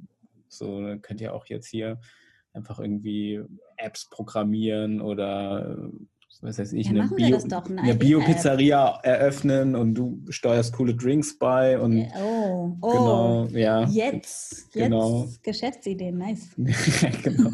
[0.49, 2.01] So, könnt ihr auch jetzt hier
[2.53, 3.43] einfach irgendwie
[3.77, 5.91] Apps programmieren oder
[6.43, 7.39] was weiß ich, ja, eine, Bio,
[7.77, 13.85] eine Bio-Pizzeria eröffnen und du steuerst coole Drinks bei und oh, oh, genau, ja.
[13.87, 15.23] Jetzt, genau.
[15.25, 16.49] jetzt Geschäftsideen, nice.
[17.23, 17.51] genau.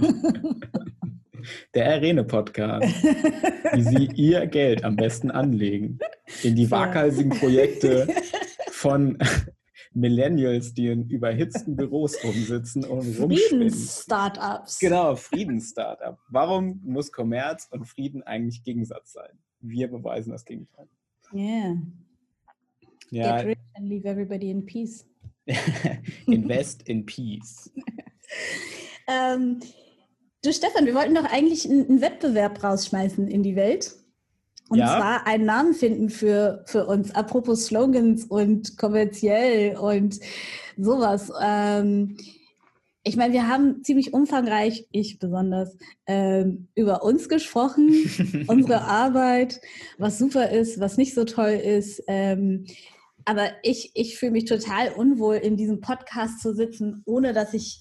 [1.75, 2.87] Der Arene-Podcast,
[3.73, 5.99] wie Sie Ihr Geld am besten anlegen
[6.43, 8.09] in die waghalsigen Projekte
[8.71, 9.19] von
[9.95, 13.71] Millennials, die in überhitzten Büros rumsitzen und rumspinnen.
[13.71, 14.79] Friedens-Startups.
[14.79, 16.19] Genau, Friedens-Startup.
[16.29, 19.31] Warum muss Kommerz und Frieden eigentlich Gegensatz sein?
[19.61, 20.89] Wir beweisen das Gegenteil.
[21.35, 21.77] Yeah.
[23.11, 23.37] Ja.
[23.37, 25.05] Get rich and leave everybody in peace.
[26.27, 27.71] Invest in peace.
[29.07, 29.61] ähm,
[30.43, 33.97] du Stefan, wir wollten doch eigentlich einen Wettbewerb rausschmeißen in die Welt.
[34.73, 34.87] Und ja.
[34.87, 40.19] zwar einen Namen finden für, für uns, apropos Slogans und kommerziell und
[40.79, 41.31] sowas.
[41.43, 42.17] Ähm,
[43.05, 47.91] ich meine, wir haben ziemlich umfangreich, ich besonders, ähm, über uns gesprochen,
[48.47, 49.61] unsere Arbeit,
[49.99, 52.03] was super ist, was nicht so toll ist.
[52.07, 52.65] Ähm,
[53.27, 57.79] aber ich, ich fühle mich total unwohl, in diesem Podcast zu sitzen, ohne dass ich,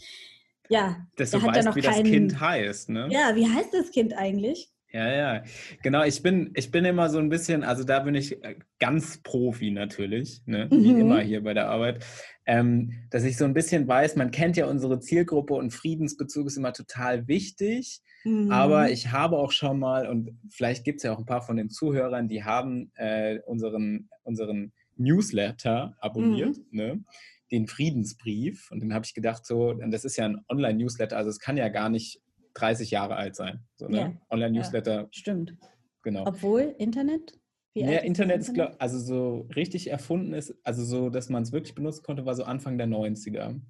[0.68, 3.08] ja, dass du weißt, ja noch wie keinen, das Kind heißt, ne?
[3.10, 4.71] Ja, wie heißt das Kind eigentlich?
[4.94, 5.44] Ja, ja,
[5.82, 6.04] genau.
[6.04, 9.72] Ich bin, ich bin immer so ein bisschen, also da bin ich äh, ganz Profi
[9.72, 10.68] natürlich, ne?
[10.70, 11.00] wie mhm.
[11.00, 12.06] immer hier bei der Arbeit,
[12.46, 16.58] ähm, dass ich so ein bisschen weiß, man kennt ja unsere Zielgruppe und Friedensbezug ist
[16.58, 18.02] immer total wichtig.
[18.26, 18.52] Mhm.
[18.52, 21.56] Aber ich habe auch schon mal, und vielleicht gibt es ja auch ein paar von
[21.56, 26.78] den Zuhörern, die haben äh, unseren, unseren Newsletter abonniert, mhm.
[26.78, 27.04] ne?
[27.50, 28.70] den Friedensbrief.
[28.72, 31.70] Und dann habe ich gedacht, so, das ist ja ein Online-Newsletter, also es kann ja
[31.70, 32.22] gar nicht
[32.54, 33.60] 30 Jahre alt sein.
[33.76, 33.98] So, ne?
[33.98, 34.14] ja.
[34.30, 35.02] Online-Newsletter.
[35.02, 35.56] Ja, stimmt.
[36.04, 36.26] Genau.
[36.26, 37.38] Obwohl Internet?
[37.74, 41.54] Wie ja, Internet ist, glaub, also so richtig erfunden ist, also so, dass man es
[41.54, 43.62] wirklich benutzen konnte, war so Anfang der 90er.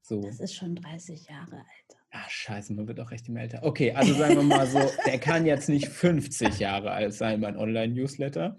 [0.00, 0.22] So.
[0.22, 1.96] Das ist schon 30 Jahre alt.
[2.12, 3.62] Ah, scheiße, man wird auch recht immer älter.
[3.62, 7.56] Okay, also sagen wir mal so, der kann jetzt nicht 50 Jahre alt sein, mein
[7.56, 8.56] Online-Newsletter.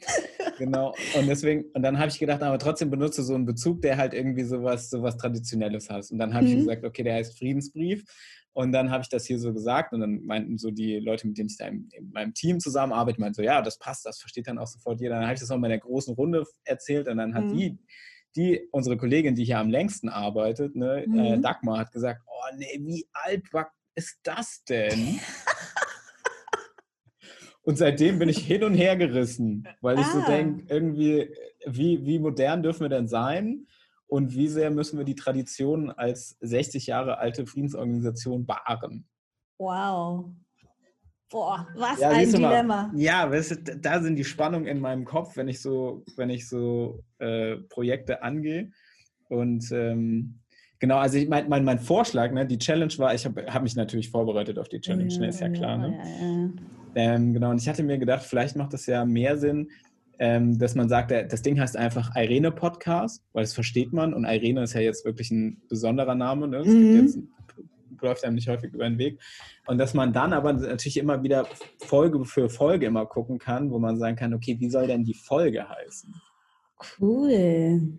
[0.60, 0.94] Genau.
[1.18, 4.14] Und deswegen, und dann habe ich gedacht, aber trotzdem benutze so einen Bezug, der halt
[4.14, 6.12] irgendwie sowas, sowas Traditionelles hat.
[6.12, 6.52] Und dann habe mhm.
[6.52, 8.04] ich gesagt, okay, der heißt Friedensbrief.
[8.58, 11.38] Und dann habe ich das hier so gesagt und dann meinten so die Leute, mit
[11.38, 14.48] denen ich da in, in meinem Team zusammenarbeite, meinten so, ja, das passt, das versteht
[14.48, 15.14] dann auch sofort jeder.
[15.14, 17.56] Dann habe ich das auch mal in der großen Runde erzählt und dann hat mhm.
[17.56, 17.78] die,
[18.36, 21.20] die, unsere Kollegin, die hier am längsten arbeitet, ne, äh, mhm.
[21.20, 23.44] äh, Dagmar, hat gesagt, oh nee, wie alt
[23.94, 25.20] ist das denn?
[27.62, 30.14] Und seitdem bin ich hin und her gerissen, weil ich ah.
[30.14, 31.30] so denke, irgendwie,
[31.66, 33.68] wie, wie modern dürfen wir denn sein?
[34.08, 39.06] Und wie sehr müssen wir die Tradition als 60 Jahre alte Friedensorganisation bewahren?
[39.60, 40.32] Wow.
[41.30, 42.88] Boah, was ja, ein Dilemma.
[42.88, 46.30] Mal, ja, weißt du, da sind die Spannungen in meinem Kopf, wenn ich so, wenn
[46.30, 48.72] ich so äh, Projekte angehe.
[49.28, 50.40] Und ähm,
[50.80, 53.76] genau, also ich mein, mein, mein Vorschlag, ne, die Challenge war, ich habe hab mich
[53.76, 55.78] natürlich vorbereitet auf die Challenge, ja, ne, ist ja klar.
[55.78, 55.98] Ne?
[55.98, 56.56] Ja,
[56.96, 59.70] ähm, genau, und ich hatte mir gedacht, vielleicht macht es ja mehr Sinn,
[60.20, 64.26] ähm, dass man sagt, das Ding heißt einfach Irene Podcast, weil das versteht man und
[64.26, 66.48] Irene ist ja jetzt wirklich ein besonderer Name.
[66.48, 66.58] Ne?
[66.58, 66.82] Es mhm.
[66.82, 67.20] gibt jetzt
[68.02, 69.20] läuft einem nicht häufig über den Weg.
[69.66, 71.48] Und dass man dann aber natürlich immer wieder
[71.80, 75.14] Folge für Folge immer gucken kann, wo man sagen kann, okay, wie soll denn die
[75.14, 76.14] Folge heißen?
[77.00, 77.98] Cool.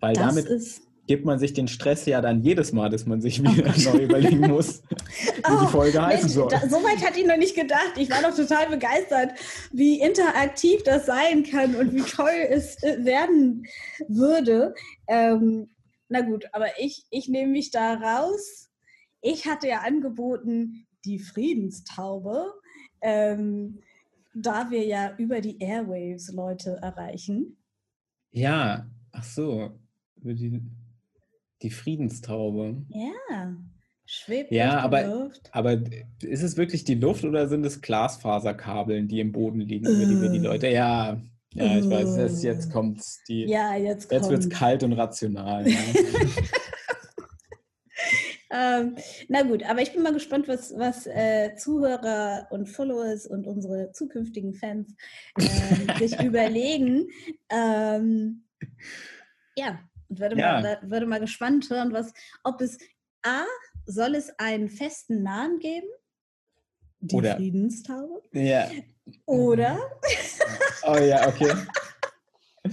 [0.00, 3.20] Weil das damit ist gibt man sich den Stress ja dann jedes Mal, dass man
[3.20, 6.48] sich oh wieder oh neu überlegen muss, wie oh, die Folge heißen Mensch, soll.
[6.48, 7.94] Da, so weit hatte ich noch nicht gedacht.
[7.96, 9.32] Ich war doch total begeistert,
[9.72, 13.66] wie interaktiv das sein kann und wie toll es äh, werden
[14.06, 14.72] würde.
[15.08, 15.70] Ähm,
[16.08, 18.70] na gut, aber ich, ich nehme mich da raus.
[19.20, 22.52] Ich hatte ja angeboten, die Friedenstaube,
[23.00, 23.80] ähm,
[24.32, 27.56] da wir ja über die Airwaves Leute erreichen.
[28.30, 29.72] Ja, ach so,
[30.14, 30.62] über die
[31.62, 32.84] die Friedenstaube.
[32.88, 33.56] Ja,
[34.06, 35.48] schwebt ja, aber, Luft.
[35.52, 35.80] aber
[36.22, 39.90] ist es wirklich die Luft oder sind es Glasfaserkabeln, die im Boden liegen, uh.
[39.90, 40.68] über die wir die Leute.
[40.68, 41.20] Ja,
[41.54, 43.44] ja, ich weiß, jetzt, jetzt kommt die.
[43.46, 45.68] Ja, jetzt Jetzt wird es kalt und rational.
[45.68, 45.78] Ja.
[48.80, 48.96] ähm,
[49.28, 53.90] na gut, aber ich bin mal gespannt, was, was äh, Zuhörer und Followers und unsere
[53.90, 54.94] zukünftigen Fans
[55.36, 57.08] äh, sich überlegen.
[57.48, 58.44] Ähm,
[59.56, 60.60] ja, und würde, ja.
[60.60, 62.12] mal, würde mal gespannt hören, was,
[62.44, 62.78] ob es
[63.22, 63.44] A,
[63.86, 65.86] soll es einen festen Namen geben?
[67.00, 68.22] Die Oder, Friedenstaube?
[68.32, 68.68] Ja.
[69.24, 69.78] Oder?
[70.86, 71.52] Oh ja, okay.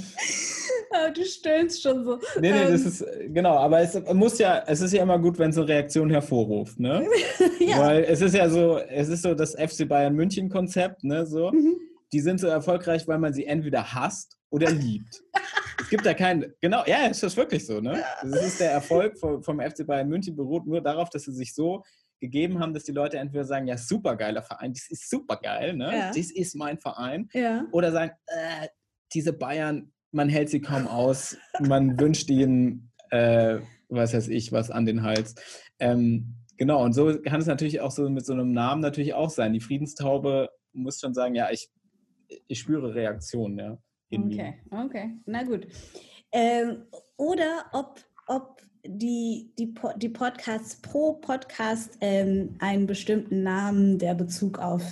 [0.91, 2.19] Oh, du stöhnst schon so.
[2.39, 2.87] Nee, nee, das ähm.
[2.87, 6.09] ist, genau, aber es muss ja, es ist ja immer gut, wenn es eine Reaktion
[6.09, 7.05] hervorruft, ne?
[7.59, 7.79] ja.
[7.79, 11.51] Weil es ist ja so, es ist so das FC Bayern München Konzept, ne, so.
[11.51, 11.75] Mhm.
[12.13, 15.21] Die sind so erfolgreich, weil man sie entweder hasst oder liebt.
[15.79, 18.03] es gibt da keinen, genau, ja, es ist wirklich so, ne?
[18.21, 21.53] Das ist der Erfolg vom, vom FC Bayern München beruht nur darauf, dass sie sich
[21.53, 21.83] so
[22.19, 25.75] gegeben haben, dass die Leute entweder sagen, ja, super geiler Verein, das ist super geil,
[25.75, 25.91] ne?
[25.95, 26.07] Ja.
[26.07, 27.29] Das ist mein Verein.
[27.33, 27.65] Ja.
[27.71, 28.67] Oder sagen, äh,
[29.13, 33.59] diese Bayern, man hält sie kaum aus, man wünscht ihnen, äh,
[33.89, 35.35] was weiß ich, was an den Hals.
[35.79, 39.29] Ähm, genau, und so kann es natürlich auch so mit so einem Namen natürlich auch
[39.29, 39.53] sein.
[39.53, 41.69] Die Friedenstaube muss schon sagen, ja, ich,
[42.47, 43.77] ich spüre Reaktionen, ja.
[44.11, 45.67] Okay, okay, na gut.
[46.31, 46.83] Ähm,
[47.17, 54.59] oder ob, ob die, die, die Podcasts pro Podcast ähm, einen bestimmten Namen, der Bezug
[54.59, 54.83] auf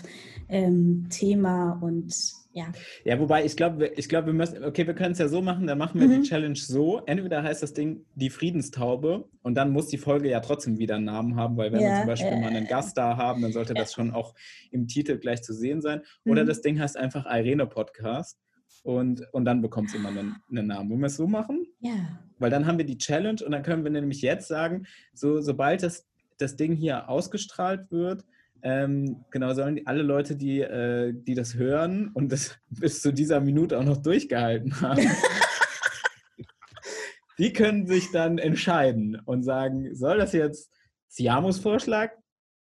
[0.49, 2.13] ähm, Thema und
[2.51, 2.71] ja.
[3.04, 5.67] Ja, wobei ich glaube, ich glaube, wir müssen, okay, wir können es ja so machen,
[5.67, 6.21] dann machen wir mhm.
[6.21, 7.01] die Challenge so.
[7.06, 11.06] Entweder heißt das Ding die Friedenstaube und dann muss die Folge ja trotzdem wieder einen
[11.06, 13.51] Namen haben, weil wenn ja, wir zum Beispiel äh, mal einen Gast da haben, dann
[13.51, 13.82] sollte ja.
[13.82, 14.34] das schon auch
[14.71, 16.01] im Titel gleich zu sehen sein.
[16.25, 16.47] Oder mhm.
[16.47, 18.39] das Ding heißt einfach Irene Podcast
[18.84, 20.90] und, und dann bekommt es immer einen, einen, Namen.
[20.90, 21.66] Wollen wir es so machen?
[21.80, 22.20] Ja.
[22.40, 25.84] Weil dann haben wir die Challenge und dann können wir nämlich jetzt sagen, so, sobald
[25.84, 26.08] das,
[26.38, 28.26] das Ding hier ausgestrahlt wird,
[28.66, 33.14] ähm, genau, sollen die, alle Leute, die, äh, die das hören und das bis zu
[33.14, 35.06] dieser Minute auch noch durchgehalten haben,
[37.38, 40.72] die können sich dann entscheiden und sagen, soll das jetzt
[41.08, 42.12] Siamos Vorschlag,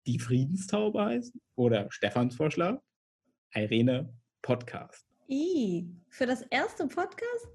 [0.05, 2.79] die Friedenstaube heißen oder Stefans Vorschlag,
[3.53, 5.04] Irene Podcast?
[5.29, 7.49] I, für das erste Podcast?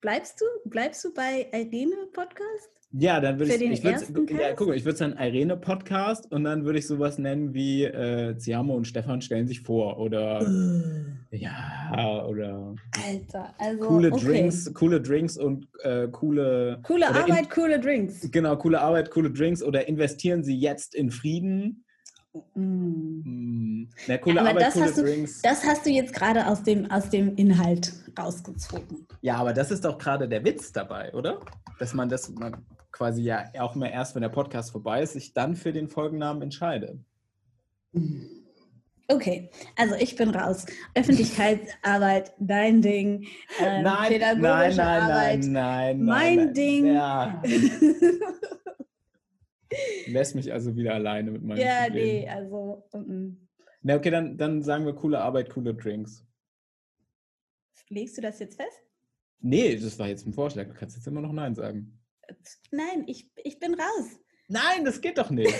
[0.00, 0.44] Bleibst du?
[0.68, 2.70] Bleibst du bei Irene Podcast?
[2.92, 6.30] Ja, dann würde ich, ich würde ja, guck mal, ich würde es dann Irene Podcast
[6.32, 10.42] und dann würde ich sowas nennen wie äh, Ziamo und Stefan stellen sich vor oder
[10.42, 11.36] uh.
[11.36, 12.74] ja oder
[13.06, 14.24] Alter, also coole okay.
[14.26, 18.28] Drinks, coole Drinks und äh, coole coole Arbeit, in, coole Drinks.
[18.32, 21.84] Genau, coole Arbeit, coole Drinks oder investieren Sie jetzt in Frieden
[22.54, 23.22] Mm.
[23.24, 23.88] Mm.
[24.06, 26.90] Na, coole aber Arbeit, das, coole hast du, das hast du jetzt gerade aus dem,
[26.90, 29.06] aus dem Inhalt rausgezogen.
[29.20, 31.40] Ja, aber das ist doch gerade der Witz dabei, oder?
[31.78, 35.32] Dass man das man quasi ja auch immer erst, wenn der Podcast vorbei ist, sich
[35.32, 36.98] dann für den Folgennamen entscheidet.
[39.08, 40.66] Okay, also ich bin raus.
[40.94, 43.26] Öffentlichkeitsarbeit, dein Ding.
[43.58, 46.86] Ähm, nein, pädagogische nein, nein, Arbeit, nein, nein, mein nein, Ding.
[46.86, 47.42] Ja.
[50.06, 52.04] Lässt mich also wieder alleine mit meinem Ja, Problem.
[52.04, 52.88] nee, also.
[52.92, 53.48] Um.
[53.82, 56.26] Na, okay, dann, dann sagen wir coole Arbeit, coole Drinks.
[57.88, 58.82] Legst du das jetzt fest?
[59.40, 60.66] Nee, das war jetzt ein Vorschlag.
[60.66, 61.98] Du kannst jetzt immer noch Nein sagen.
[62.70, 64.20] Nein, ich, ich bin raus.
[64.48, 65.48] Nein, das geht doch nicht.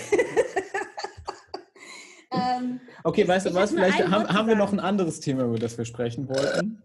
[2.31, 3.71] ähm, okay, weißt du was?
[3.71, 6.81] Vielleicht haben, haben wir noch ein anderes Thema, über das wir sprechen wollten.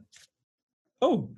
[1.01, 1.29] Oh.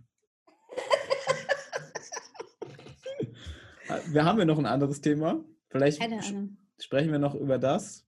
[4.06, 5.44] wir haben wir noch ein anderes Thema?
[5.68, 6.02] Vielleicht
[6.80, 8.06] sprechen wir noch über das.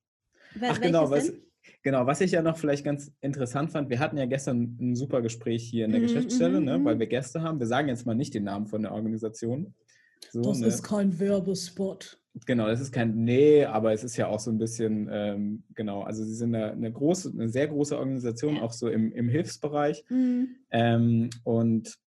[0.55, 1.33] Wel Ach genau, was,
[1.83, 5.23] genau, was ich ja noch vielleicht ganz interessant fand, wir hatten ja gestern ein super
[5.23, 7.01] Gespräch hier in der mm, Geschäftsstelle, mm, ne, weil mhm.
[7.01, 7.61] wir Gäste haben.
[7.61, 9.75] Wir sagen jetzt mal nicht den Namen von der Organisation.
[10.31, 10.67] So, das ne?
[10.67, 12.19] ist kein Werbespot.
[12.47, 16.03] Genau, das ist kein, nee, aber es ist ja auch so ein bisschen, ähm, genau,
[16.03, 20.05] also sie sind eine, eine, große, eine sehr große Organisation, auch so im, im Hilfsbereich.
[20.09, 20.57] Mhm.
[20.71, 21.99] Ähm, und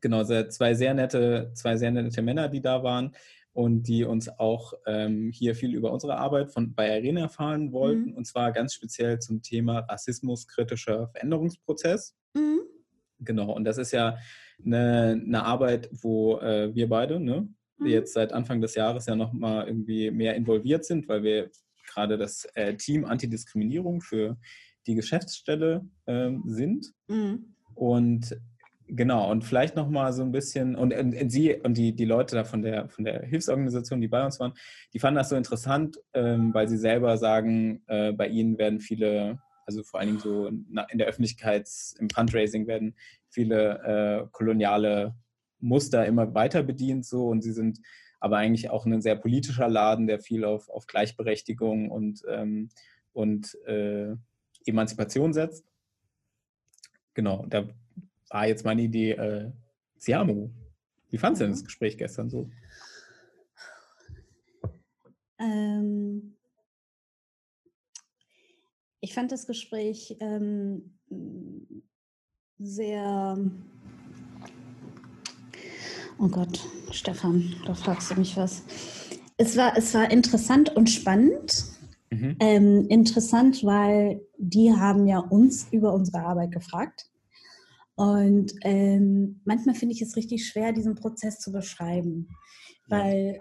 [0.00, 3.12] genau, zwei sehr nette, zwei sehr nette Männer, die da waren.
[3.58, 8.10] Und die uns auch ähm, hier viel über unsere Arbeit von, bei Arena erfahren wollten,
[8.10, 8.14] mhm.
[8.14, 12.14] und zwar ganz speziell zum Thema rassismuskritischer Veränderungsprozess.
[12.34, 12.60] Mhm.
[13.18, 14.16] Genau, und das ist ja
[14.64, 17.48] eine, eine Arbeit, wo äh, wir beide, ne,
[17.78, 17.86] mhm.
[17.88, 21.50] jetzt seit Anfang des Jahres ja nochmal irgendwie mehr involviert sind, weil wir
[21.92, 24.38] gerade das äh, Team Antidiskriminierung für
[24.86, 26.92] die Geschäftsstelle äh, sind.
[27.08, 27.56] Mhm.
[27.74, 28.40] Und
[28.90, 32.36] Genau, und vielleicht nochmal so ein bisschen, und, und, und, Sie und die, die Leute
[32.36, 34.54] da von der, von der Hilfsorganisation, die bei uns waren,
[34.94, 39.42] die fanden das so interessant, ähm, weil sie selber sagen, äh, bei ihnen werden viele,
[39.66, 41.68] also vor allen Dingen so in der Öffentlichkeit,
[41.98, 42.94] im Fundraising werden
[43.28, 45.14] viele äh, koloniale
[45.60, 47.80] Muster immer weiter bedient so und sie sind
[48.20, 52.70] aber eigentlich auch ein sehr politischer Laden, der viel auf, auf Gleichberechtigung und, ähm,
[53.12, 54.14] und äh,
[54.64, 55.66] Emanzipation setzt.
[57.12, 57.68] Genau, da
[58.30, 59.50] war jetzt meine Idee, äh,
[59.96, 60.50] Siamo.
[61.10, 62.50] Wie fandest du denn das Gespräch gestern so?
[65.38, 66.36] Ähm,
[69.00, 70.98] ich fand das Gespräch ähm,
[72.58, 73.38] sehr.
[76.18, 76.60] Oh Gott,
[76.90, 78.64] Stefan, da fragst du mich was.
[79.36, 81.64] Es war, es war interessant und spannend.
[82.10, 82.36] Mhm.
[82.40, 87.08] Ähm, interessant, weil die haben ja uns über unsere Arbeit gefragt.
[87.98, 92.28] Und ähm, manchmal finde ich es richtig schwer, diesen Prozess zu beschreiben,
[92.86, 93.40] weil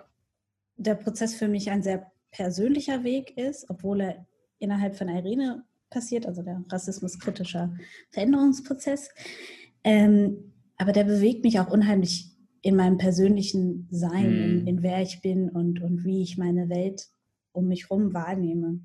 [0.77, 4.25] der Prozess für mich ein sehr persönlicher Weg ist, obwohl er
[4.57, 7.71] innerhalb von Irene passiert, also der rassismuskritischer
[8.09, 9.11] Veränderungsprozess.
[9.83, 12.31] Ähm, aber der bewegt mich auch unheimlich
[12.63, 17.05] in meinem persönlichen Sein, in, in, wer ich bin und, und wie ich meine Welt
[17.51, 18.79] um mich herum wahrnehme.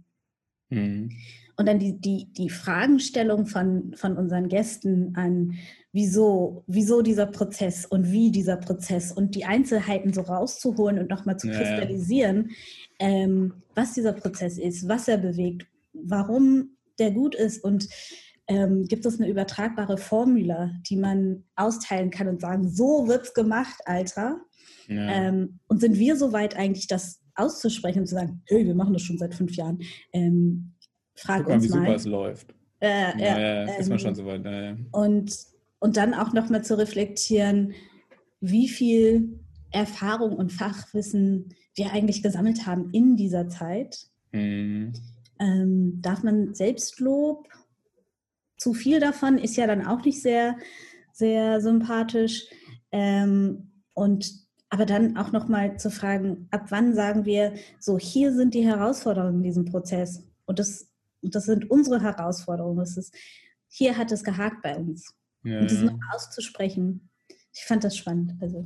[0.75, 1.11] Mhm.
[1.57, 5.55] Und dann die, die, die Fragestellung von, von unseren Gästen an,
[5.93, 11.37] wieso, wieso dieser Prozess und wie dieser Prozess und die Einzelheiten so rauszuholen und nochmal
[11.37, 12.51] zu kristallisieren,
[13.01, 13.15] ja, ja.
[13.25, 17.89] Ähm, was dieser Prozess ist, was er bewegt, warum der gut ist und
[18.49, 23.81] ähm, gibt es eine übertragbare Formula, die man austeilen kann und sagen, so wird's gemacht,
[23.87, 24.41] Alter.
[24.89, 25.11] Ja.
[25.11, 28.93] Ähm, und sind wir so weit eigentlich, das auszusprechen und zu sagen, hey, wir machen
[28.93, 29.81] das schon seit fünf Jahren.
[30.13, 30.73] Ähm,
[31.15, 31.79] frag Guck mal, uns wie mal.
[31.79, 32.55] super es läuft.
[32.81, 34.45] Äh, ja, ja, ist man ähm, schon so weit.
[34.45, 35.37] Ja, und,
[35.79, 37.75] und dann auch nochmal zu reflektieren,
[38.41, 39.39] wie viel
[39.71, 44.07] Erfahrung und Fachwissen wir eigentlich gesammelt haben in dieser Zeit.
[44.33, 44.93] Mhm.
[45.39, 47.49] Ähm, darf man Selbstlob?
[48.59, 50.57] Zu viel davon ist ja dann auch nicht sehr,
[51.13, 52.47] sehr sympathisch.
[52.91, 54.31] Ähm, und
[54.73, 59.37] aber dann auch nochmal zu fragen, ab wann sagen wir, so hier sind die Herausforderungen
[59.37, 60.27] in diesem Prozess.
[60.47, 60.89] Und das
[61.23, 62.79] das sind unsere Herausforderungen.
[62.79, 63.15] Das ist,
[63.69, 65.15] hier hat es gehakt bei uns.
[65.45, 67.09] Ja, und das noch auszusprechen,
[67.53, 68.33] ich fand das spannend.
[68.41, 68.65] Also.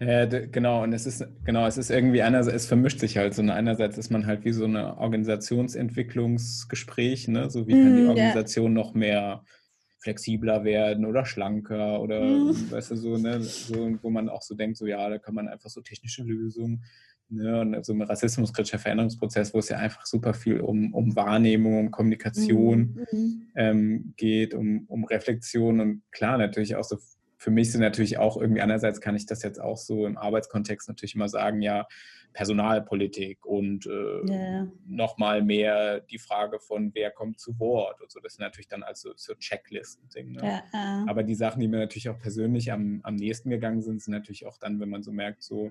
[0.00, 3.42] Ja, genau, und es ist, genau, es ist irgendwie einerseits, es vermischt sich halt so.
[3.42, 7.48] Einerseits ist man halt wie so eine Organisationsentwicklungsgespräch, ne?
[7.50, 8.82] So wie kann die mm, Organisation ja.
[8.82, 9.44] noch mehr
[10.04, 12.54] flexibler werden oder schlanker oder mm.
[12.70, 15.48] weißt du, so, ne, so, wo man auch so denkt, so ja, da kann man
[15.48, 16.84] einfach so technische Lösungen
[17.30, 21.78] Ne, und so ein rassismuskritischer Veränderungsprozess, wo es ja einfach super viel um, um Wahrnehmung,
[21.78, 23.18] um Kommunikation mhm.
[23.18, 23.42] mhm.
[23.56, 26.98] ähm, geht, um, um Reflexion und klar, natürlich auch so,
[27.38, 30.86] für mich sind natürlich auch irgendwie einerseits kann ich das jetzt auch so im Arbeitskontext
[30.86, 31.86] natürlich immer sagen, ja,
[32.34, 33.90] Personalpolitik und äh,
[34.28, 34.68] yeah.
[34.86, 38.18] nochmal mehr die Frage von, wer kommt zu Wort und so.
[38.20, 40.32] Das sind natürlich dann also so Checklisten-Ding.
[40.32, 40.62] Ne?
[40.72, 41.08] Uh.
[41.08, 44.46] Aber die Sachen, die mir natürlich auch persönlich am, am nächsten gegangen sind, sind natürlich
[44.46, 45.70] auch dann, wenn man so merkt, so,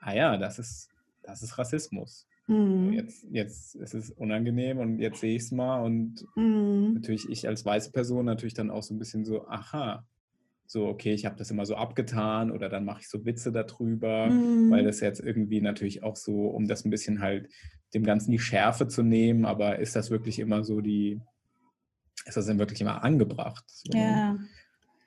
[0.00, 0.88] ah ja, das ist,
[1.22, 2.26] das ist Rassismus.
[2.46, 2.94] Mhm.
[2.94, 6.94] Jetzt, jetzt ist es unangenehm und jetzt sehe ich es mal und mhm.
[6.94, 10.06] natürlich ich als weiße Person natürlich dann auch so ein bisschen so, aha,
[10.72, 14.28] so, okay, ich habe das immer so abgetan oder dann mache ich so Witze darüber,
[14.28, 14.70] mhm.
[14.70, 17.50] weil das jetzt irgendwie natürlich auch so, um das ein bisschen halt
[17.92, 21.20] dem Ganzen die Schärfe zu nehmen, aber ist das wirklich immer so die,
[22.24, 23.64] ist das denn wirklich immer angebracht?
[23.66, 24.38] So, ja.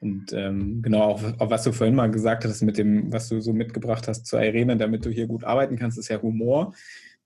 [0.02, 3.42] Und ähm, genau, auch, auch, was du vorhin mal gesagt hast, mit dem, was du
[3.42, 6.76] so mitgebracht hast zu Irene, damit du hier gut arbeiten kannst, ist ja Humor.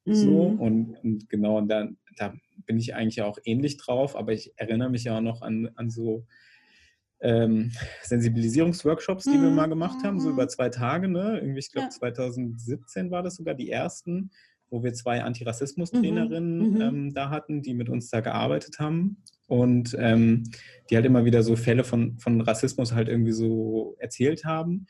[0.05, 0.15] Mhm.
[0.15, 2.33] So, und, und genau, und da, da
[2.65, 5.89] bin ich eigentlich auch ähnlich drauf, aber ich erinnere mich ja auch noch an, an
[5.89, 6.25] so
[7.21, 7.71] ähm,
[8.03, 9.43] Sensibilisierungsworkshops, die mhm.
[9.43, 10.49] wir mal gemacht haben, so über mhm.
[10.49, 11.39] zwei Tage, ne?
[11.39, 11.89] Irgendwie, ich glaube, ja.
[11.89, 14.31] 2017 war das sogar die ersten,
[14.69, 16.75] wo wir zwei Antirassismus-Trainerinnen mhm.
[16.75, 16.81] mhm.
[16.81, 19.17] ähm, da hatten, die mit uns da gearbeitet haben
[19.47, 20.43] und ähm,
[20.89, 24.85] die halt immer wieder so Fälle von, von Rassismus halt irgendwie so erzählt haben.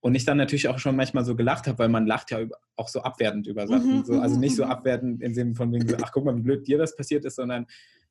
[0.00, 2.40] Und ich dann natürlich auch schon manchmal so gelacht habe, weil man lacht ja
[2.76, 3.98] auch so abwertend über Sachen.
[3.98, 4.72] Mhm, so, also nicht so mhm, mhm.
[4.72, 7.36] abwertend im Sinne von wegen so, ach guck mal, wie blöd dir das passiert ist,
[7.36, 7.66] sondern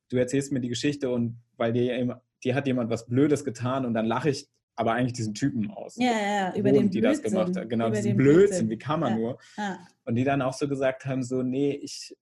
[0.10, 3.94] du erzählst mir die Geschichte und weil dir, dir hat jemand was Blödes getan und
[3.94, 5.96] dann lache ich aber eigentlich diesen Typen aus.
[5.98, 7.24] Ja, ja, über den die Blödsinn.
[7.24, 7.70] das gemacht hat.
[7.70, 9.18] Genau, über diesen den Blödsinn, wie kann man Ja.
[9.20, 9.38] nur?
[9.58, 9.80] Ja.
[10.06, 12.16] Und die dann auch so gesagt haben, so, nee, ich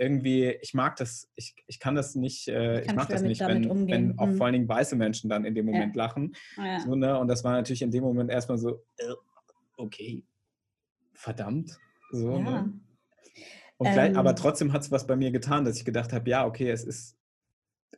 [0.00, 3.40] irgendwie, ich mag das, ich, ich kann das nicht, äh, ich, kann mag das nicht,
[3.40, 4.10] wenn, umgehen.
[4.10, 4.36] wenn auch Mhm.
[4.36, 6.34] vor allen Dingen weiße Menschen dann in dem Moment lachen.
[6.56, 6.78] Ja.
[6.80, 7.18] So, ne?
[7.18, 9.12] Und das war natürlich in dem Moment erstmal so, äh,
[9.76, 10.24] okay,
[11.14, 11.78] verdammt.
[12.12, 12.62] So, Ja.
[12.62, 12.72] ne?
[13.80, 14.16] Gleich, Ähm.
[14.16, 16.84] aber trotzdem hat es was bei mir getan, dass ich gedacht habe, ja, okay, es
[16.84, 17.16] ist,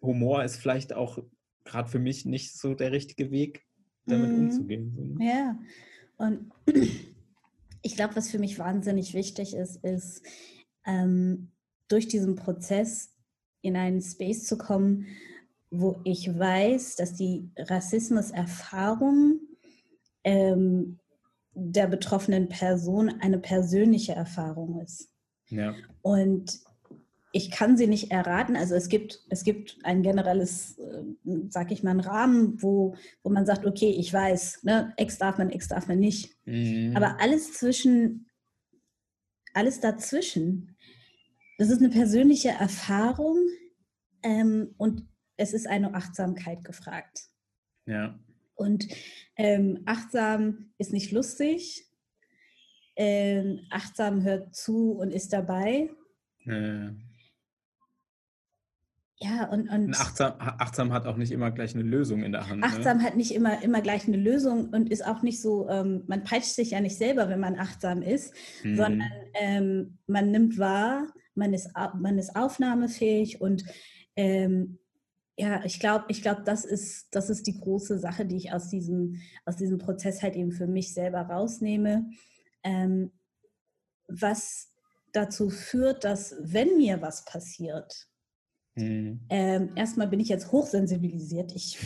[0.03, 1.19] Humor ist vielleicht auch
[1.65, 3.65] gerade für mich nicht so der richtige Weg,
[4.07, 4.39] damit Mhm.
[4.39, 4.93] umzugehen.
[4.97, 5.27] So, ne?
[5.27, 5.59] Ja,
[6.17, 6.51] und
[7.83, 10.23] ich glaube, was für mich wahnsinnig wichtig ist, ist,
[10.87, 11.51] ähm,
[11.89, 13.15] durch diesen Prozess
[13.63, 15.07] in einen Space zu kommen,
[15.71, 19.41] wo ich weiß, dass die Rassismuserfahrung
[20.25, 20.99] ähm,
[21.55, 25.11] der betroffenen Person eine persönliche Erfahrung ist.
[25.49, 25.75] Ja.
[26.03, 26.61] Und
[27.33, 28.57] ich kann sie nicht erraten.
[28.57, 31.05] Also es gibt, es gibt ein generelles, äh,
[31.49, 35.39] sag ich mal, einen Rahmen, wo, wo man sagt, okay, ich weiß, ne, X darf
[35.39, 36.37] man, X darf man nicht.
[36.47, 36.97] Mhm.
[36.97, 38.29] Aber alles zwischen,
[39.55, 40.77] alles dazwischen,
[41.59, 43.39] das ist eine persönliche Erfahrung
[44.23, 45.07] ähm, und
[45.37, 47.29] es ist eine Achtsamkeit gefragt.
[47.87, 48.19] ja.
[48.57, 48.89] Und
[49.37, 51.87] ähm, achtsam ist nicht lustig.
[52.95, 55.89] Ähm, achtsam hört zu und ist dabei.
[56.45, 56.91] Äh,
[59.23, 62.49] Ja, und, und und achtsam, achtsam hat auch nicht immer gleich eine Lösung in der
[62.49, 62.65] Hand.
[62.65, 63.05] achtsam Ne?
[63.05, 66.55] hat nicht immer, immer gleich eine Lösung und ist auch nicht so, ähm, man peitscht
[66.55, 68.33] sich ja nicht selber, wenn man achtsam ist,
[68.65, 68.77] Mhm.
[68.77, 73.65] sondern ähm, man nimmt wahr, man ist, man ist aufnahmefähig und
[74.17, 74.79] ähm,
[75.39, 78.69] ja, ich glaube, ich glaube, das ist, das ist die große Sache, die ich aus
[78.69, 82.11] diesem, aus diesem Prozess halt eben für mich selber rausnehme.
[82.63, 83.11] Ähm,
[84.09, 84.73] was
[85.13, 88.10] dazu führt, dass wenn mir was passiert,
[88.81, 89.21] Mhm.
[89.29, 91.55] ähm, erstmal bin ich jetzt hochsensibilisiert.
[91.55, 91.79] Ich,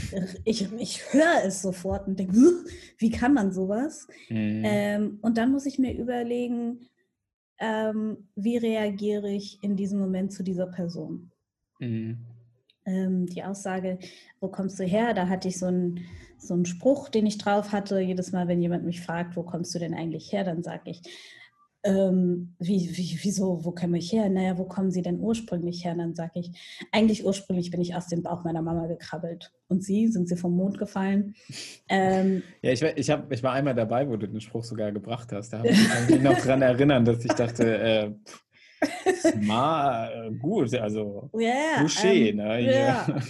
[0.44, 2.68] ich, ich höre es sofort und denke, "Huh,
[2.98, 4.06] wie kann man sowas?
[4.28, 4.62] Mhm.
[4.64, 6.88] Ähm, und dann muss ich mir überlegen,
[7.58, 11.30] ähm, wie reagiere ich in diesem Moment zu dieser Person?
[11.80, 12.18] Mhm.
[12.86, 13.98] Die Aussage,
[14.40, 15.14] wo kommst du her?
[15.14, 16.00] Da hatte ich so einen,
[16.36, 17.98] so einen Spruch, den ich drauf hatte.
[17.98, 21.00] Jedes Mal, wenn jemand mich fragt, wo kommst du denn eigentlich her, dann sage ich,
[21.84, 24.28] ähm, wie, wie, wieso, wo komme ich her?
[24.30, 25.94] Naja, wo kommen Sie denn ursprünglich her?
[25.94, 26.50] Dann sage ich,
[26.90, 29.52] eigentlich ursprünglich bin ich aus dem Bauch meiner Mama gekrabbelt.
[29.68, 31.34] Und Sie, sind Sie vom Mond gefallen?
[31.88, 34.92] Ähm, Ja, ich, war- ich, hab, ich war einmal dabei, wo du den Spruch sogar
[34.92, 35.50] gebracht hast.
[35.52, 38.10] Da habe ich kann mich noch dran erinnern, dass ich dachte, äh,
[39.40, 42.56] mal äh, gut, also ja, Touché, ähm, ne?
[42.58, 43.20] Hier.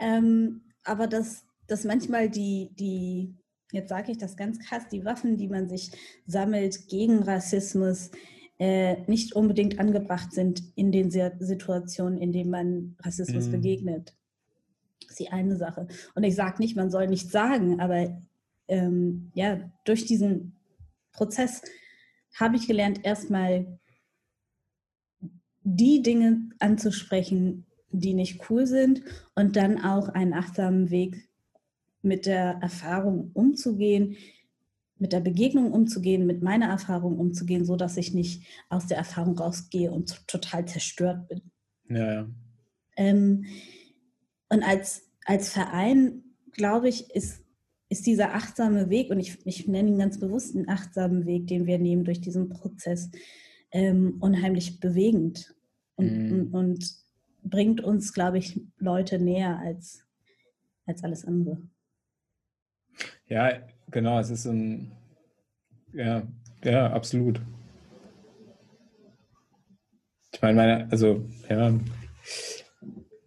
[0.00, 3.34] Ähm, aber dass, dass manchmal die, die,
[3.72, 5.90] jetzt sage ich das ganz krass, die Waffen, die man sich
[6.26, 8.10] sammelt gegen Rassismus,
[8.58, 13.52] äh, nicht unbedingt angebracht sind in den Si- Situationen, in denen man Rassismus Mhm.
[13.52, 14.14] begegnet.
[15.00, 15.88] Das ist die eine Sache.
[16.14, 18.22] Und ich sage nicht, man soll nichts sagen, aber
[18.68, 20.54] ähm, ja, durch diesen
[21.12, 21.62] Prozess
[22.34, 23.78] habe ich gelernt, erstmal
[25.64, 29.02] die Dinge anzusprechen, die nicht cool sind
[29.34, 31.28] und dann auch einen achtsamen Weg
[32.02, 34.16] mit der Erfahrung umzugehen,
[34.98, 39.36] mit der Begegnung umzugehen, mit meiner Erfahrung umzugehen, so dass ich nicht aus der Erfahrung
[39.38, 41.42] rausgehe und total zerstört bin.
[41.88, 42.28] Ja, ja.
[42.96, 43.44] Ähm,
[44.48, 46.22] und als, als Verein,
[46.52, 47.42] glaube ich, ist,
[47.88, 51.66] ist dieser achtsame Weg, und ich, ich nenne ihn ganz bewusst einen achtsamen Weg, den
[51.66, 53.10] wir nehmen durch diesen Prozess,
[53.70, 55.54] ähm, unheimlich bewegend
[55.96, 56.32] und, Mhm.
[56.32, 56.94] und, und
[57.42, 60.04] bringt uns, glaube ich, Leute näher als,
[60.86, 61.60] als alles andere.
[63.28, 63.52] Ja,
[63.90, 64.92] genau, es ist ein,
[65.92, 66.22] ja,
[66.64, 67.40] ja, absolut.
[70.32, 71.72] Ich meine, meine, also, ja,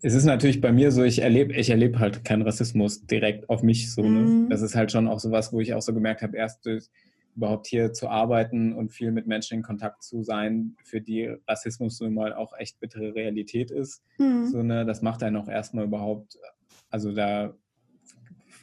[0.01, 3.63] es ist natürlich bei mir so, ich erlebe, ich erlebe halt keinen Rassismus direkt auf
[3.63, 4.19] mich so, ne?
[4.19, 4.49] Mhm.
[4.49, 6.89] Das ist halt schon auch sowas, wo ich auch so gemerkt habe, erst durch
[7.35, 11.97] überhaupt hier zu arbeiten und viel mit Menschen in Kontakt zu sein, für die Rassismus
[11.97, 14.03] so mal auch echt bittere Realität ist.
[14.45, 16.37] So, ne, das macht einen auch erstmal überhaupt,
[16.89, 17.53] also da,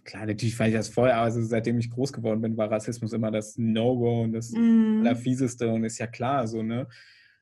[0.05, 3.13] klar, natürlich fand ich das vorher, aber also seitdem ich groß geworden bin, war Rassismus
[3.13, 4.99] immer das No-Go und das Mhm.
[5.01, 6.89] Allerfieseste und ist ja klar so, ne?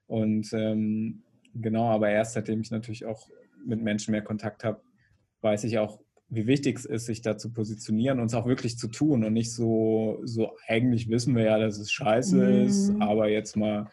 [0.07, 1.23] Und ähm,
[1.55, 3.29] genau, aber erst seitdem ich natürlich auch
[3.65, 4.81] mit Menschen mehr Kontakt habe,
[5.43, 8.79] weiß ich auch, wie wichtig es ist, sich da zu positionieren und es auch wirklich
[8.79, 12.65] zu tun und nicht so, so eigentlich wissen wir ja, dass es scheiße Mhm.
[12.67, 13.91] ist, aber jetzt mal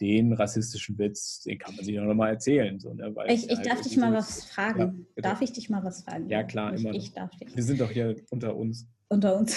[0.00, 2.78] den rassistischen Witz, den kann man sich doch noch mal erzählen.
[2.80, 3.14] So, ne?
[3.14, 4.80] Weil Ich, ich halt darf dich mal was fragen.
[4.80, 5.28] Ja, bitte.
[5.28, 6.28] darf ich dich mal was fragen?
[6.28, 7.54] Ja, klar, Nicht immer Ich darf dich.
[7.54, 8.86] Wir sind doch hier unter uns.
[9.08, 9.56] unter uns.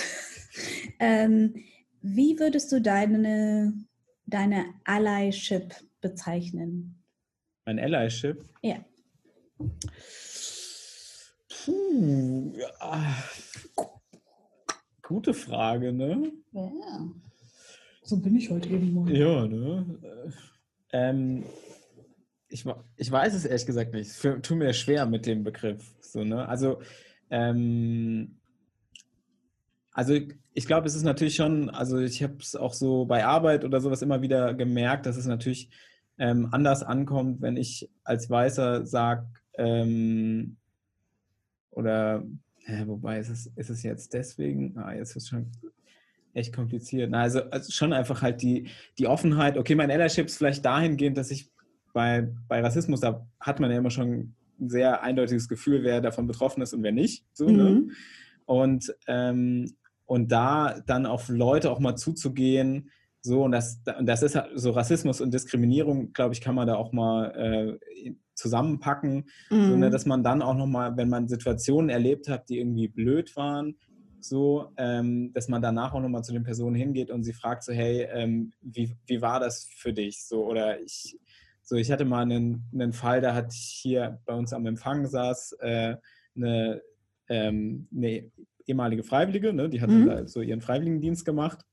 [1.00, 1.56] ähm,
[2.02, 3.74] wie würdest du deine,
[4.26, 7.02] deine Allyship bezeichnen?
[7.66, 8.44] Mein Allyship.
[8.62, 8.84] Ja.
[11.66, 13.16] Puh, ja.
[15.02, 16.32] gute Frage, ne?
[16.52, 17.10] Ja.
[18.04, 19.16] So bin ich heute eben mal.
[19.16, 20.00] Ja, ne?
[20.92, 21.44] Ähm,
[22.50, 22.66] ich,
[22.98, 24.10] ich weiß es ehrlich gesagt nicht.
[24.10, 25.96] Es tut mir schwer mit dem Begriff.
[26.02, 26.48] So, ne?
[26.48, 26.82] Also,
[27.30, 28.38] ähm,
[29.92, 30.20] also
[30.54, 33.80] ich glaube, es ist natürlich schon, also ich habe es auch so bei Arbeit oder
[33.80, 35.70] sowas immer wieder gemerkt, dass es natürlich
[36.20, 40.58] ähm, anders ankommt, wenn ich als Weißer sage, ähm,
[41.72, 42.24] oder
[42.68, 45.52] ja, wobei ist es, ist es jetzt deswegen, ah, jetzt ist es schon
[46.34, 47.12] echt kompliziert.
[47.12, 48.68] Na, also, also, schon einfach halt die,
[48.98, 51.52] die Offenheit, okay, mein Allyship ist vielleicht dahingehend, dass ich
[51.94, 56.28] bei, bei Rassismus, da hat man ja immer schon ein sehr eindeutiges Gefühl, wer davon
[56.28, 57.26] betroffen ist und wer nicht.
[57.34, 57.52] So, ne?
[57.52, 57.88] mhm.
[57.88, 57.94] ne?
[58.46, 59.76] Und, ähm,
[60.06, 62.90] und da dann auf Leute auch mal zuzugehen,
[63.26, 66.76] so, und das, das ist halt so Rassismus und Diskriminierung, glaube ich, kann man da
[66.76, 69.70] auch mal äh, zusammenpacken, mhm.
[69.70, 73.34] so, ne, dass man dann auch nochmal, wenn man Situationen erlebt hat, die irgendwie blöd
[73.38, 73.78] waren,
[74.24, 77.74] so, ähm, dass man danach auch nochmal zu den Personen hingeht und sie fragt so,
[77.74, 80.26] hey, ähm, wie, wie war das für dich?
[80.26, 81.18] So, oder ich,
[81.62, 85.58] so, ich hatte mal einen, einen Fall, da hat hier bei uns am Empfang saß
[85.60, 85.96] äh,
[86.36, 86.82] eine,
[87.30, 88.32] ähm, eine
[88.66, 90.28] ehemalige Freiwillige, ne, die hat mhm.
[90.28, 91.66] so ihren Freiwilligendienst gemacht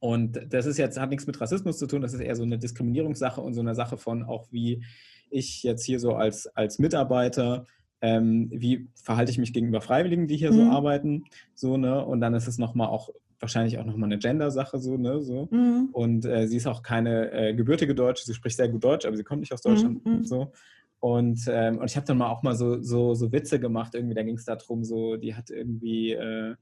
[0.00, 2.58] und das ist jetzt, hat nichts mit Rassismus zu tun, das ist eher so eine
[2.58, 4.84] Diskriminierungssache und so eine Sache von auch, wie
[5.30, 7.66] ich jetzt hier so als, als Mitarbeiter,
[8.00, 10.56] ähm, wie verhalte ich mich gegenüber Freiwilligen, die hier mhm.
[10.56, 11.24] so arbeiten,
[11.54, 12.04] so, ne?
[12.04, 15.20] Und dann ist es nochmal auch wahrscheinlich auch nochmal eine Gender-Sache, so, ne?
[15.20, 15.48] So.
[15.50, 15.88] Mhm.
[15.92, 19.16] Und äh, sie ist auch keine äh, gebürtige Deutsche, sie spricht sehr gut Deutsch, aber
[19.16, 20.24] sie kommt nicht aus Deutschland mhm.
[20.24, 20.52] so.
[21.00, 24.14] Und, ähm, und ich habe dann mal auch mal so, so, so Witze gemacht, irgendwie,
[24.14, 26.56] da ging es darum, so, die hat irgendwie äh,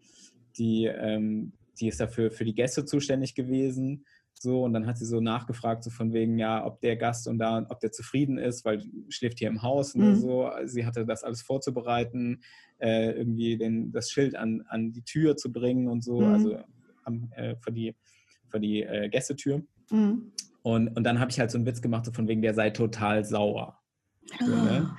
[0.59, 4.05] die ähm, die ist dafür für die Gäste zuständig gewesen.
[4.39, 7.39] So, und dann hat sie so nachgefragt, so von wegen, ja, ob der Gast und
[7.39, 10.17] da, ob der zufrieden ist, weil schläft hier im Haus und mhm.
[10.17, 10.51] so.
[10.65, 12.43] Sie hatte das alles vorzubereiten,
[12.79, 16.33] äh, irgendwie den, das Schild an, an die Tür zu bringen und so, mhm.
[16.33, 16.59] also
[17.05, 17.95] am, äh, für die,
[18.49, 19.63] für die äh, Gästetür.
[19.91, 20.33] Mhm.
[20.63, 22.71] Und, und dann habe ich halt so einen Witz gemacht, so von wegen, der sei
[22.71, 23.79] total sauer.
[24.41, 24.97] So, ne?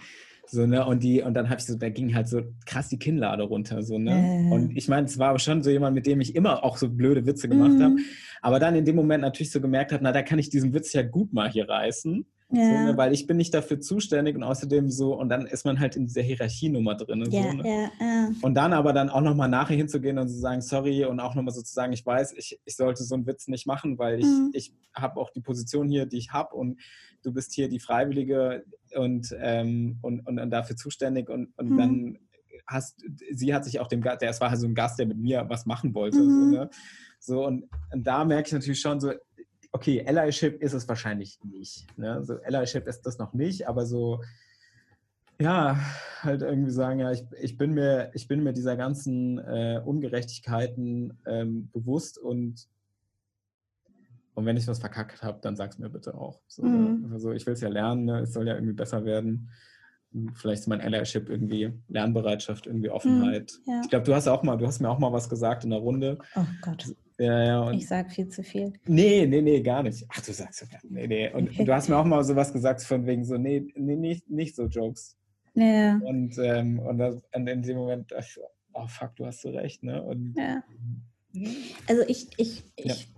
[0.49, 0.85] So, ne?
[0.85, 3.83] Und die, und dann habe ich so, da ging halt so krass die Kinnlade runter.
[3.83, 4.47] So, ne?
[4.47, 4.53] Äh.
[4.53, 6.89] Und ich meine, es war aber schon so jemand, mit dem ich immer auch so
[6.89, 7.83] blöde Witze gemacht mhm.
[7.83, 7.95] habe.
[8.41, 10.93] Aber dann in dem Moment natürlich so gemerkt habe, na, da kann ich diesen Witz
[10.93, 12.25] ja gut mal hier reißen.
[12.49, 12.63] Ja.
[12.63, 12.97] So, ne?
[12.97, 16.05] Weil ich bin nicht dafür zuständig und außerdem so, und dann ist man halt in
[16.05, 17.27] dieser Hierarchienummer drin.
[17.29, 17.89] Ja, so, ne?
[17.99, 21.35] ja, und dann aber dann auch nochmal nachher hinzugehen und zu sagen, sorry, und auch
[21.35, 24.19] nochmal so zu sagen, ich weiß, ich, ich sollte so einen Witz nicht machen, weil
[24.19, 24.51] ich, mhm.
[24.53, 26.79] ich habe auch die Position hier, die ich habe und
[27.23, 28.63] du bist hier die Freiwillige
[28.95, 31.77] und, ähm, und, und, und, dafür zuständig und, und mhm.
[31.77, 32.17] dann
[32.65, 35.05] hast, sie hat sich auch dem Gast, der, es war halt so ein Gast, der
[35.05, 36.19] mit mir was machen wollte.
[36.19, 36.51] Mhm.
[36.51, 36.69] So, ne?
[37.19, 39.13] so und, und da merke ich natürlich schon so,
[39.71, 41.85] okay, Allyship ist es wahrscheinlich nicht.
[41.97, 42.23] Ne?
[42.23, 44.21] So Allyship ist das noch nicht, aber so,
[45.39, 45.79] ja,
[46.21, 51.19] halt irgendwie sagen, ja, ich, ich, bin, mir, ich bin mir dieser ganzen äh, Ungerechtigkeiten
[51.27, 52.67] ähm, bewusst und,
[54.37, 56.39] und wenn ich was verkackt habe, dann sag es mir bitte auch.
[56.45, 57.09] So, mhm.
[57.11, 58.19] also ich will es ja lernen, ne?
[58.19, 59.49] es soll ja irgendwie besser werden.
[60.35, 63.51] Vielleicht ist mein Allyship irgendwie Lernbereitschaft, irgendwie Offenheit.
[63.65, 63.81] Mhm, ja.
[63.83, 65.79] Ich glaube, du hast auch mal, du hast mir auch mal was gesagt in der
[65.79, 66.19] Runde.
[66.35, 66.85] Oh Gott.
[67.17, 67.71] Ja, ja.
[67.71, 68.73] ich sag viel zu viel.
[68.85, 70.05] Nee, nee, nee, gar nicht.
[70.09, 71.33] Ach, du sagst ja, nee, nee.
[71.33, 74.55] Und du hast mir auch mal sowas gesagt von wegen so, nee, nee, nicht, nicht
[74.55, 75.17] so Jokes.
[75.55, 75.99] Ja.
[76.03, 78.13] Und, ähm, und, das, und in dem Moment,
[78.73, 80.03] oh fuck, du hast so recht, ne?
[80.03, 80.61] Und, ja.
[81.87, 83.09] Also ich, ich, ich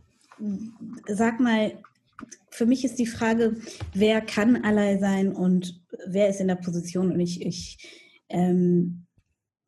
[1.08, 1.74] sag mal,
[2.50, 3.56] für mich ist die Frage,
[3.94, 7.78] wer kann Ally sein und wer ist in der Position und ich, ich
[8.30, 9.06] ähm,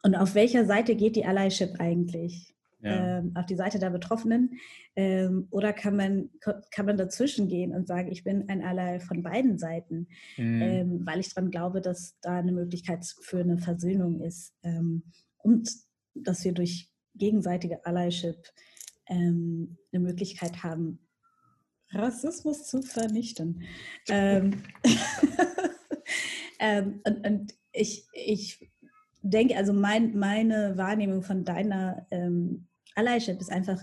[0.03, 2.55] und auf welcher Seite geht die Allyship eigentlich?
[2.83, 3.19] Ja.
[3.19, 4.57] Ähm, auf die Seite der Betroffenen?
[4.95, 6.31] Ähm, oder kann man,
[6.71, 10.61] kann man dazwischen gehen und sagen, ich bin ein Ally von beiden Seiten, mhm.
[10.61, 15.03] ähm, weil ich daran glaube, dass da eine Möglichkeit für eine Versöhnung ist ähm,
[15.37, 15.69] und
[16.15, 18.47] dass wir durch gegenseitige Allyship
[19.11, 20.99] ähm, eine Möglichkeit haben,
[21.91, 23.63] Rassismus zu vernichten.
[24.09, 24.63] Ähm,
[26.59, 28.71] ähm, und, und ich, ich
[29.21, 33.81] denke, also mein, meine Wahrnehmung von deiner ähm, Allyship ist einfach,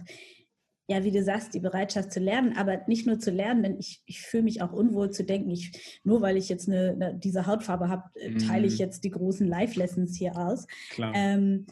[0.91, 4.03] ja, wie du sagst, die Bereitschaft zu lernen, aber nicht nur zu lernen, denn ich,
[4.07, 7.47] ich fühle mich auch unwohl zu denken, ich, nur weil ich jetzt eine, eine diese
[7.47, 8.79] Hautfarbe habe, äh, teile ich mhm.
[8.79, 10.67] jetzt die großen Live-Lessons hier aus.
[11.15, 11.67] Ähm,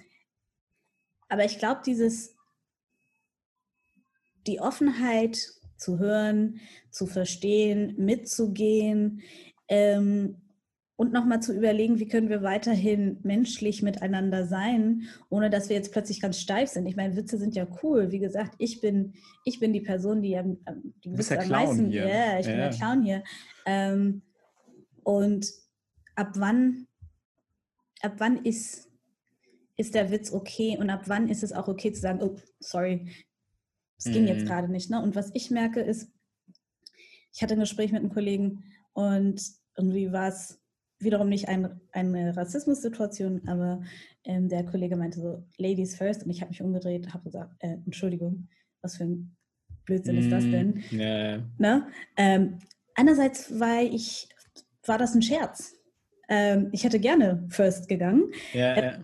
[1.29, 2.36] aber ich glaube, dieses,
[4.47, 5.39] die Offenheit
[5.77, 9.23] zu hören, zu verstehen, mitzugehen
[9.69, 10.37] ähm,
[10.97, 15.93] und nochmal zu überlegen, wie können wir weiterhin menschlich miteinander sein, ohne dass wir jetzt
[15.93, 16.87] plötzlich ganz steif sind.
[16.87, 18.13] Ich meine, Witze sind ja cool.
[18.13, 19.13] Wie gesagt, ich bin,
[19.45, 20.57] ich bin die Person, die, am,
[21.05, 21.91] die du bist der am Clown meisten.
[21.91, 22.07] Hier.
[22.07, 22.53] Yeah, ich ja.
[22.53, 23.25] bin der Clown hier.
[23.67, 24.23] Ähm,
[25.03, 25.47] und
[26.15, 26.87] ab wann,
[28.01, 28.87] ab wann ist
[29.77, 33.09] ist der Witz okay und ab wann ist es auch okay zu sagen, oh, sorry,
[33.99, 34.29] es ging mm.
[34.29, 34.49] jetzt mhm.
[34.49, 34.91] gerade nicht.
[34.91, 35.03] Ne?
[35.03, 36.11] Und was ich merke ist,
[37.33, 39.43] ich hatte ein Gespräch mit einem Kollegen und
[39.77, 40.63] irgendwie war es
[40.99, 43.83] wiederum nicht ein, eine Rassismussituation, aber
[44.25, 47.77] ähm, der Kollege meinte so, Ladies first und ich habe mich umgedreht, habe gesagt, äh,
[47.85, 48.49] Entschuldigung,
[48.81, 49.37] was für ein
[49.85, 50.53] Blödsinn mm, ist das mhm.
[50.53, 50.85] denn?
[50.93, 51.43] Yeah.
[51.59, 51.87] Ne?
[52.17, 52.59] Ähm,
[52.95, 54.29] einerseits war ich,
[54.87, 55.75] war das ein Scherz.
[56.29, 58.33] Ähm, ich hätte gerne first gegangen.
[58.53, 58.99] Ja, ja.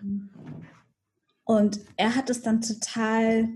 [1.44, 3.48] Und er hat es dann total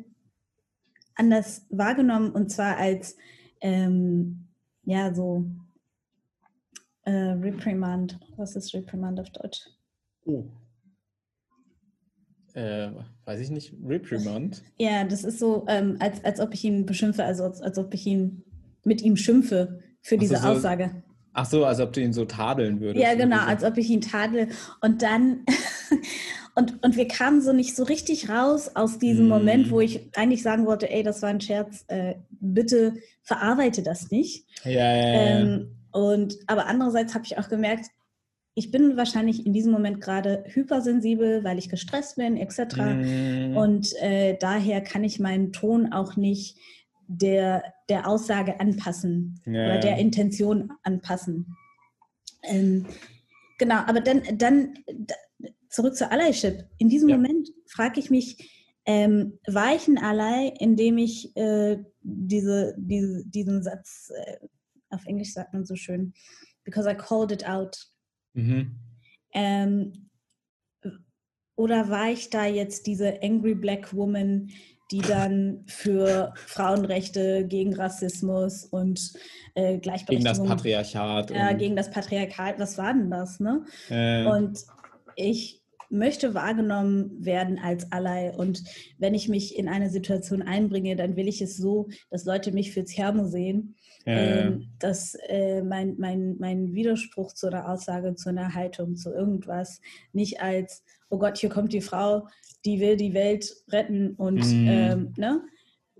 [1.16, 3.16] anders wahrgenommen und zwar als
[3.60, 4.46] ähm,
[4.84, 5.44] ja so
[7.02, 8.18] äh, Reprimand.
[8.36, 9.68] Was ist Reprimand auf Deutsch?
[10.24, 10.44] Oh.
[12.54, 12.90] Äh,
[13.24, 13.74] weiß ich nicht.
[13.84, 14.62] Reprimand?
[14.78, 17.92] Ja, das ist so, ähm, als, als ob ich ihn beschimpfe, also als, als ob
[17.94, 18.44] ich ihn
[18.84, 21.02] mit ihm schimpfe für diese so, Aussage.
[21.32, 23.04] Ach so, als ob du ihn so tadeln würdest.
[23.04, 24.48] Ja, genau, als ob ich ihn tadel.
[24.80, 25.44] Und dann,
[26.56, 29.28] und, und wir kamen so nicht so richtig raus aus diesem mm.
[29.28, 34.10] Moment, wo ich eigentlich sagen wollte, ey, das war ein Scherz, äh, bitte verarbeite das
[34.10, 34.46] nicht.
[34.64, 35.38] Ja, ja, ja.
[35.38, 37.90] Ähm, und, aber andererseits habe ich auch gemerkt,
[38.54, 42.76] ich bin wahrscheinlich in diesem Moment gerade hypersensibel, weil ich gestresst bin, etc.
[42.76, 43.56] Mm.
[43.58, 46.56] Und äh, daher kann ich meinen Ton auch nicht
[47.06, 49.66] der, der Aussage anpassen ja.
[49.66, 51.54] oder der Intention anpassen.
[52.44, 52.86] Ähm,
[53.58, 54.72] genau, aber dann, dann
[55.76, 56.64] zurück zu Allyship.
[56.78, 57.16] In diesem ja.
[57.16, 58.50] Moment frage ich mich,
[58.86, 64.38] ähm, war ich ein Ally, indem ich äh, diese, diese, diesen Satz, äh,
[64.90, 66.14] auf Englisch sagt man so schön,
[66.64, 67.76] because I called it out.
[68.32, 68.76] Mhm.
[69.34, 70.08] Ähm,
[71.56, 74.50] oder war ich da jetzt diese Angry Black Woman,
[74.90, 79.12] die dann für Frauenrechte, gegen Rassismus und
[79.54, 80.08] äh, Gleichberechtigung.
[80.08, 81.30] Gegen das Patriarchat.
[81.32, 82.58] Ja, gegen das Patriarchat.
[82.60, 83.64] Was war denn das, ne?
[83.90, 84.24] Äh.
[84.26, 84.64] Und
[85.16, 88.32] ich möchte wahrgenommen werden als Ally.
[88.36, 88.62] Und
[88.98, 92.72] wenn ich mich in eine Situation einbringe, dann will ich es so, dass Leute mich
[92.72, 93.76] für Thermo sehen.
[94.08, 94.60] Äh.
[94.78, 99.80] dass äh, mein, mein, mein Widerspruch zu einer Aussage, zu einer Haltung, zu irgendwas
[100.12, 102.28] nicht als, oh Gott, hier kommt die Frau,
[102.64, 104.68] die will die Welt retten und mhm.
[104.68, 105.42] ähm, ne?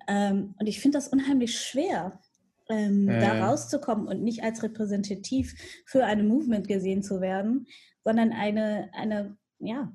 [0.09, 2.21] Ähm, und ich finde das unheimlich schwer,
[2.69, 3.21] ähm, äh.
[3.21, 7.67] da rauszukommen und nicht als repräsentativ für eine Movement gesehen zu werden,
[8.05, 9.93] sondern eine, eine ja.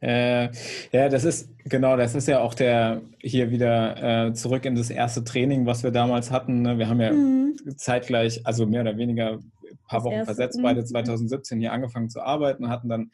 [0.00, 0.50] Äh,
[0.92, 4.90] ja, das ist genau, das ist ja auch der hier wieder äh, zurück in das
[4.90, 6.60] erste Training, was wir damals hatten.
[6.62, 6.78] Ne?
[6.78, 7.56] Wir haben ja mhm.
[7.76, 9.52] zeitgleich, also mehr oder weniger ein
[9.88, 11.60] paar das Wochen erste, versetzt, beide 2017 mhm.
[11.62, 13.10] hier angefangen zu arbeiten, hatten dann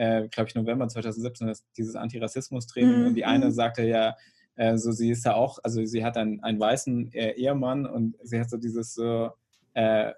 [0.00, 3.00] äh, glaube ich, November 2017, das, dieses Antirassismus-Training.
[3.00, 3.06] Mhm.
[3.08, 3.50] Und die eine mhm.
[3.50, 4.16] sagte ja,
[4.56, 8.16] äh, so sie ist ja auch, also sie hat einen, einen weißen äh, Ehemann und
[8.22, 9.30] sie hat so dieses so,
[9.74, 10.12] äh,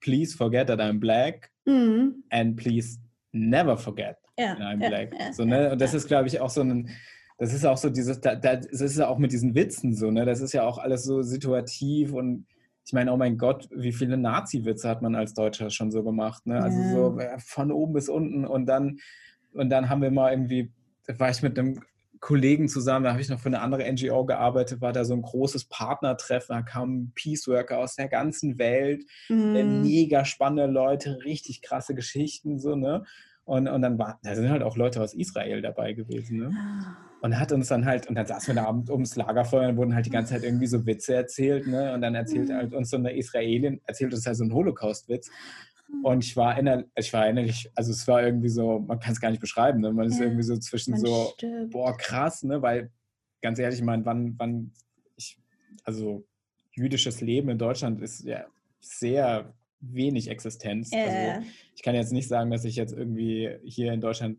[0.00, 2.22] please forget that I'm black mhm.
[2.28, 2.98] and please
[3.32, 5.12] never forget ja, that I'm black.
[5.18, 5.72] Ja, so, ne?
[5.72, 6.90] Und das ist, glaube ich, auch so ein,
[7.38, 10.10] das ist auch so dieses, da, da, das ist ja auch mit diesen Witzen so,
[10.10, 10.24] ne?
[10.24, 12.46] Das ist ja auch alles so situativ und
[12.84, 16.46] ich meine, oh mein Gott, wie viele Nazi-Witze hat man als Deutscher schon so gemacht,
[16.46, 16.62] ne?
[16.62, 16.90] Also ja.
[16.90, 18.98] so von oben bis unten und dann,
[19.52, 20.72] und dann haben wir mal irgendwie,
[21.06, 21.80] da war ich mit einem
[22.20, 25.22] Kollegen zusammen, da habe ich noch für eine andere NGO gearbeitet, war da so ein
[25.22, 29.82] großes Partnertreffen, da kamen Peaceworker aus der ganzen Welt, mm.
[29.82, 33.04] mega spannende Leute, richtig krasse Geschichten, so, ne?
[33.44, 36.50] Und, und dann war, da sind halt auch Leute aus Israel dabei gewesen, ne?
[36.54, 36.96] Ah.
[37.20, 39.94] Und hat uns dann halt, und dann saßen wir da Abend ums Lagerfeuer und wurden
[39.94, 41.94] halt die ganze Zeit irgendwie so Witze erzählt, ne?
[41.94, 42.54] Und dann erzählt mhm.
[42.54, 45.30] halt uns so eine Israelin, erzählt uns halt so einen Holocaust-Witz.
[46.02, 49.20] Und ich war innerlich, ich war innerlich, also es war irgendwie so, man kann es
[49.20, 49.92] gar nicht beschreiben, ne?
[49.92, 51.70] Man ist ja, irgendwie so zwischen so, stirbt.
[51.70, 52.60] boah, krass, ne?
[52.60, 52.90] Weil,
[53.40, 54.72] ganz ehrlich, ich meine, wann, wann,
[55.16, 55.38] ich,
[55.84, 56.26] also
[56.72, 58.46] jüdisches Leben in Deutschland ist ja
[58.80, 60.92] sehr wenig Existenz.
[60.92, 61.02] Äh.
[61.02, 64.38] Also ich kann jetzt nicht sagen, dass ich jetzt irgendwie hier in Deutschland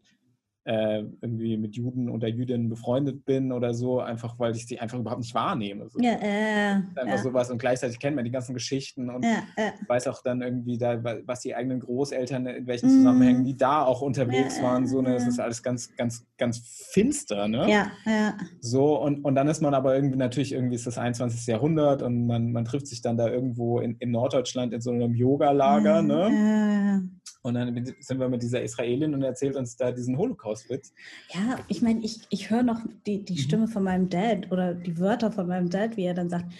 [0.69, 4.99] äh, irgendwie mit Juden oder Jüdinnen befreundet bin oder so, einfach weil ich sie einfach
[4.99, 5.89] überhaupt nicht wahrnehme.
[5.89, 5.99] So.
[5.99, 7.17] Ja, äh, einfach ja.
[7.17, 9.71] sowas und gleichzeitig kennt man die ganzen Geschichten und ja, äh.
[9.87, 12.97] weiß auch dann irgendwie da, was die eigenen Großeltern in welchen mhm.
[12.97, 14.85] Zusammenhängen die da auch unterwegs waren.
[14.85, 15.13] So, ne?
[15.13, 16.59] Das ist alles ganz, ganz, ganz
[16.91, 17.67] finster, ne?
[17.67, 18.37] Ja, ja.
[18.59, 21.47] So, und, und dann ist man aber irgendwie natürlich irgendwie ist das 21.
[21.47, 25.15] Jahrhundert und man, man trifft sich dann da irgendwo in, in Norddeutschland in so einem
[25.15, 27.09] Yoga-Lager, ne?
[27.41, 30.93] Und dann sind wir mit dieser Israelin und erzählt uns da diesen Holocaust-Witz.
[31.33, 33.37] Ja, ich meine, ich, ich höre noch die, die mhm.
[33.37, 36.51] Stimme von meinem Dad oder die Wörter von meinem Dad, wie er dann sagt,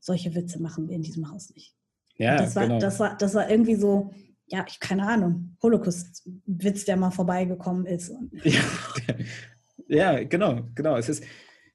[0.00, 1.74] solche Witze machen wir in diesem Haus nicht.
[2.16, 2.78] Ja, das war, genau.
[2.78, 4.12] das war, das war irgendwie so,
[4.46, 8.12] ja, ich keine Ahnung, Holocaust-Witz, der mal vorbeigekommen ist.
[9.90, 10.96] Ja, ja, genau, genau.
[10.96, 11.24] Es ist,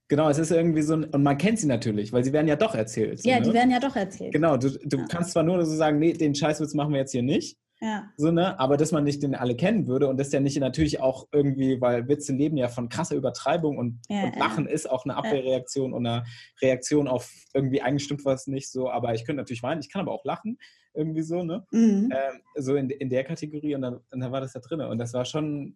[0.09, 2.76] Genau, es ist irgendwie so, und man kennt sie natürlich, weil sie werden ja doch
[2.76, 3.24] erzählt.
[3.24, 3.47] So, ja, ne?
[3.47, 4.32] die werden ja doch erzählt.
[4.32, 5.05] Genau, du, du ja.
[5.07, 8.09] kannst zwar nur so sagen, nee, den Scheißwitz machen wir jetzt hier nicht, Ja.
[8.15, 8.57] So, ne?
[8.61, 11.81] Aber dass man nicht den alle kennen würde und das ja nicht natürlich auch irgendwie,
[11.81, 15.91] weil Witze leben ja von krasser Übertreibung und, Ja, und Lachen ist auch eine Abwehrreaktion
[15.91, 16.23] und eine
[16.61, 19.99] Reaktion auf irgendwie eigentlich stimmt was nicht so, aber ich könnte natürlich weinen, ich kann
[19.99, 20.57] aber auch lachen,
[20.93, 21.67] irgendwie so, ne?
[21.71, 22.09] Mhm.
[22.13, 24.97] Ähm, so in, in der Kategorie und dann, und dann war das da drin und
[24.97, 25.75] das war schon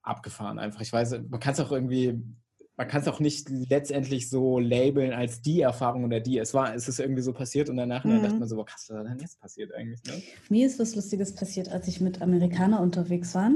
[0.00, 0.80] abgefahren einfach.
[0.80, 2.18] Ich weiß, man kann es auch irgendwie,
[2.76, 6.38] man kann es auch nicht letztendlich so labeln als die Erfahrung oder die.
[6.38, 8.22] Es war, es ist irgendwie so passiert und danach Mhm.
[8.22, 10.02] dachte man so, boah, krass, was ist denn jetzt passiert eigentlich?
[10.04, 10.22] Ne?
[10.48, 13.50] Mir ist was Lustiges passiert, als ich mit Amerikanern unterwegs war.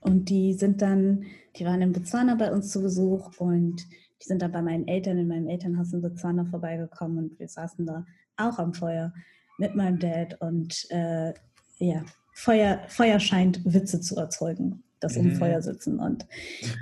[0.00, 1.24] Und die sind dann,
[1.56, 3.76] die waren in Botswana bei uns zu Besuch und
[4.20, 7.86] die sind dann bei meinen Eltern in meinem Elternhaus in Botswana vorbeigekommen und wir saßen
[7.86, 8.04] da
[8.36, 9.12] auch am Feuer
[9.58, 11.34] mit meinem Dad und äh,
[11.78, 12.04] ja,
[12.34, 15.36] Feuer, Feuer scheint Witze zu erzeugen, das um Mhm.
[15.36, 15.98] Feuer sitzen.
[15.98, 16.26] Und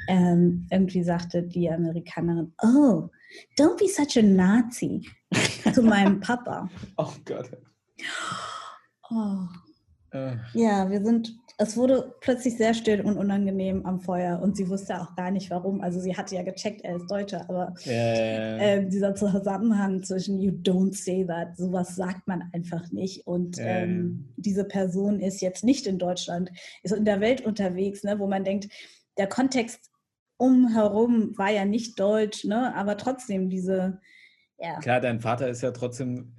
[0.09, 3.09] ähm, irgendwie sagte die Amerikanerin, oh,
[3.59, 5.07] don't be such a Nazi
[5.75, 6.69] zu meinem Papa.
[6.97, 7.51] Oh Gott.
[9.11, 9.47] Oh.
[10.13, 14.71] Äh, Ja, wir sind, es wurde plötzlich sehr still und unangenehm am Feuer und sie
[14.71, 15.83] wusste auch gar nicht warum.
[15.83, 20.53] Also sie hatte ja gecheckt, er ist Deutscher, aber äh, äh, dieser Zusammenhang zwischen you
[20.53, 23.27] don't say that, sowas sagt man einfach nicht.
[23.27, 26.51] Und Ja, ähm, diese Person ist jetzt nicht in Deutschland,
[26.83, 28.69] ist in der Welt unterwegs, ne, wo man denkt,
[29.19, 29.91] der Kontext
[30.39, 34.01] umherum war ja nicht deutsch, ne, aber trotzdem diese,
[34.57, 36.33] ja, Klar, dein Vater ist ja trotzdem,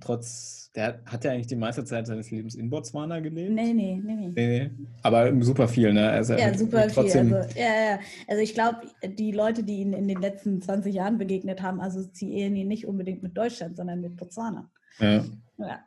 [0.00, 3.52] trotz, der hat ja eigentlich die meiste Zeit seines Lebens in Botswana gelebt.
[3.52, 4.32] nee, nee, nee, nee.
[4.34, 4.70] Nee, nee.
[5.02, 6.10] Aber super viel, ne?
[6.10, 7.36] Also Ja, super trotzdem, viel.
[7.36, 7.98] Also, ja, ja.
[8.28, 12.56] also ich glaube, die Leute, die ihn in den letzten 20 Jahren begegnet haben, assoziieren
[12.56, 14.70] ihn nicht unbedingt mit Deutschland, sondern mit Botswana.
[14.98, 15.24] Ja.
[15.58, 15.84] Ja,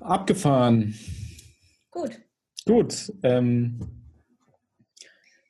[0.00, 0.94] Abgefahren.
[1.90, 2.20] gut.
[2.66, 3.12] Gut.
[3.22, 3.78] Ähm,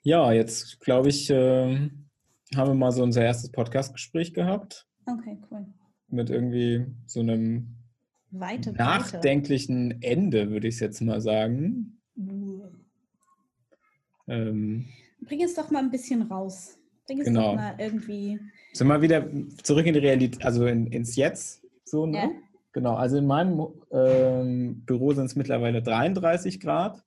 [0.02, 2.08] ja, jetzt glaube ich, ähm,
[2.54, 5.64] haben wir mal so unser erstes Podcast-Gespräch gehabt Okay, cool.
[6.08, 7.76] Mit irgendwie so einem
[8.30, 11.98] Weite nachdenklichen Ende, würde ich es jetzt mal sagen.
[12.16, 12.62] Uh.
[14.28, 14.86] Ähm,
[15.20, 16.78] Bring es doch mal ein bisschen raus.
[17.06, 17.50] Bring es Genau.
[17.52, 18.38] doch mal irgendwie.
[18.72, 19.28] sind wir wieder
[19.62, 21.62] zurück in die Realität, also in, ins Jetzt.
[21.84, 22.16] So, ne?
[22.18, 22.30] Ja?
[22.72, 27.02] Genau, also in meinem ähm, Büro sind es mittlerweile 33 Grad.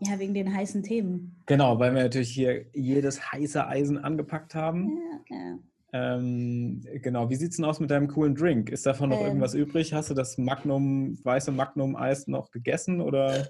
[0.00, 1.42] Ja, wegen den heißen Themen.
[1.46, 4.98] Genau, weil wir natürlich hier jedes heiße Eisen angepackt haben.
[5.30, 5.58] Ja, ja.
[5.96, 8.68] Ähm, genau, wie sieht es denn aus mit deinem coolen Drink?
[8.70, 9.26] Ist davon noch Ähm.
[9.26, 9.92] irgendwas übrig?
[9.92, 13.48] Hast du das Magnum, weiße Magnum-Eis noch gegessen oder?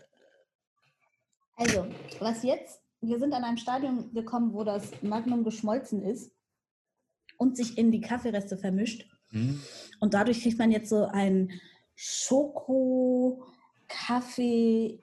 [1.57, 1.87] Also,
[2.21, 2.81] was jetzt?
[3.01, 6.31] Wir sind an einem Stadium gekommen, wo das Magnum geschmolzen ist
[7.39, 9.07] und sich in die Kaffeereste vermischt.
[9.31, 9.61] Hm?
[10.01, 11.51] Und dadurch kriegt man jetzt so ein
[13.89, 15.01] Schoko-Kaffee.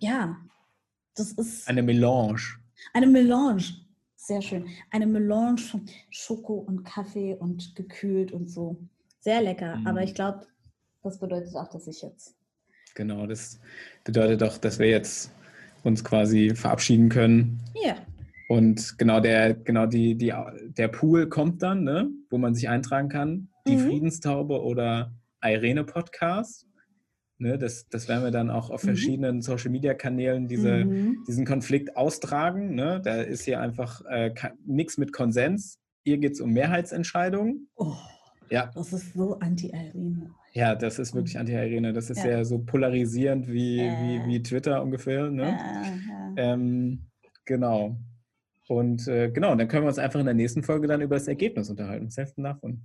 [0.00, 0.36] Ja,
[1.14, 2.40] das ist Eine Melange.
[2.92, 3.62] eine Melange.
[4.24, 4.68] Sehr schön.
[4.92, 8.76] Eine Melange von Schoko und Kaffee und gekühlt und so.
[9.18, 9.74] Sehr lecker.
[9.78, 9.86] Mhm.
[9.88, 10.46] Aber ich glaube,
[11.02, 12.36] das bedeutet auch, dass ich jetzt.
[12.94, 13.58] Genau, das
[14.04, 15.32] bedeutet auch, dass wir jetzt
[15.82, 17.64] uns quasi verabschieden können.
[17.82, 17.96] Ja.
[18.48, 20.32] Und genau der, genau die, die,
[20.76, 23.48] der Pool kommt dann, ne, wo man sich eintragen kann.
[23.66, 23.86] Die Mhm.
[23.88, 25.12] Friedenstaube oder
[25.42, 26.68] Irene Podcast.
[27.42, 28.88] Ne, das, das werden wir dann auch auf Mhm.
[28.88, 31.24] verschiedenen Social Media Kanälen diese, Mhm.
[31.26, 32.74] diesen Konflikt austragen.
[32.76, 33.00] Ne?
[33.04, 34.32] Da ist hier einfach äh,
[34.64, 35.78] nichts mit Konsens.
[36.04, 37.68] Hier geht es um Mehrheitsentscheidungen.
[37.74, 37.94] Oh,
[38.48, 40.30] Ja, das ist so anti-Irene.
[40.52, 41.92] ja, das ist wirklich Anti-Irene.
[41.92, 42.30] Das ist Mhm.
[42.30, 42.36] Ja.
[42.38, 43.90] ja so polarisierend wie, Äh.
[43.90, 45.28] wie, wie Twitter ungefähr.
[45.30, 45.42] Ne?
[45.58, 46.34] Ja.
[46.36, 47.06] Ähm,
[47.44, 47.96] genau.
[48.68, 51.26] Und äh, genau, dann können wir uns einfach in der nächsten Folge dann über das
[51.28, 52.08] Ergebnis unterhalten.
[52.36, 52.82] Du davon?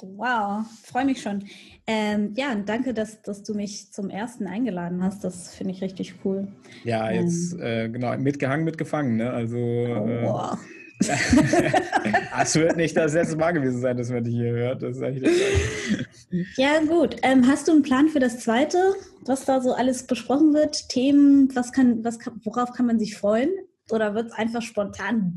[0.00, 1.44] Wow, freue mich schon.
[1.86, 5.24] Ähm, ja, und danke, dass, dass du mich zum ersten eingeladen hast.
[5.24, 6.48] Das finde ich richtig cool.
[6.84, 9.16] Ja, jetzt äh, genau, mitgehangen, mitgefangen.
[9.16, 9.30] Ne?
[9.30, 10.58] Also, äh, wow.
[12.42, 14.82] es wird nicht das letzte Mal gewesen sein, dass man dich hier hört.
[14.82, 14.98] Das.
[16.56, 17.16] Ja, gut.
[17.22, 20.88] Ähm, hast du einen Plan für das zweite, was da so alles besprochen wird?
[20.88, 23.50] Themen, was kann, was kann, worauf kann man sich freuen?
[23.90, 25.34] Oder wird es einfach spontan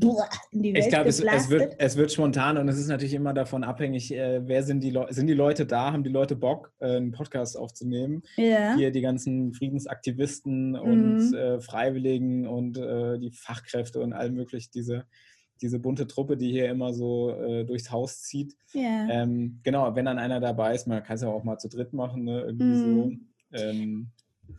[0.52, 3.12] in die Welt Ich glaube, es, es, wird, es wird spontan und es ist natürlich
[3.12, 6.34] immer davon abhängig, äh, wer sind die Leute, sind die Leute da, haben die Leute
[6.34, 8.22] Bock, äh, einen Podcast aufzunehmen?
[8.36, 8.74] ja.
[8.74, 11.34] Hier die ganzen Friedensaktivisten und Mhm.
[11.34, 15.04] äh, Freiwilligen und äh, die Fachkräfte und all möglich, diese,
[15.60, 18.56] diese bunte Truppe, die hier immer so äh, durchs Haus zieht.
[18.72, 19.08] ja.
[19.10, 21.92] Ähm, genau, wenn dann einer dabei ist, man kann es ja auch mal zu dritt
[21.92, 22.42] machen, ne?
[22.42, 22.74] irgendwie Mhm.
[22.76, 23.12] so.
[23.52, 24.10] Ähm,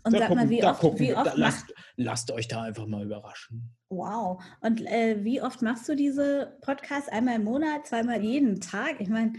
[0.04, 2.62] Und da sag mal, gucken- wie da oft, gucken wie oft lasst, lasst euch da
[2.64, 3.76] einfach mal überraschen.
[3.90, 4.42] Wow.
[4.62, 7.10] Und äh, wie oft machst du diese Podcasts?
[7.10, 9.00] Einmal im Monat, zweimal jeden Tag?
[9.00, 9.34] Ich meine,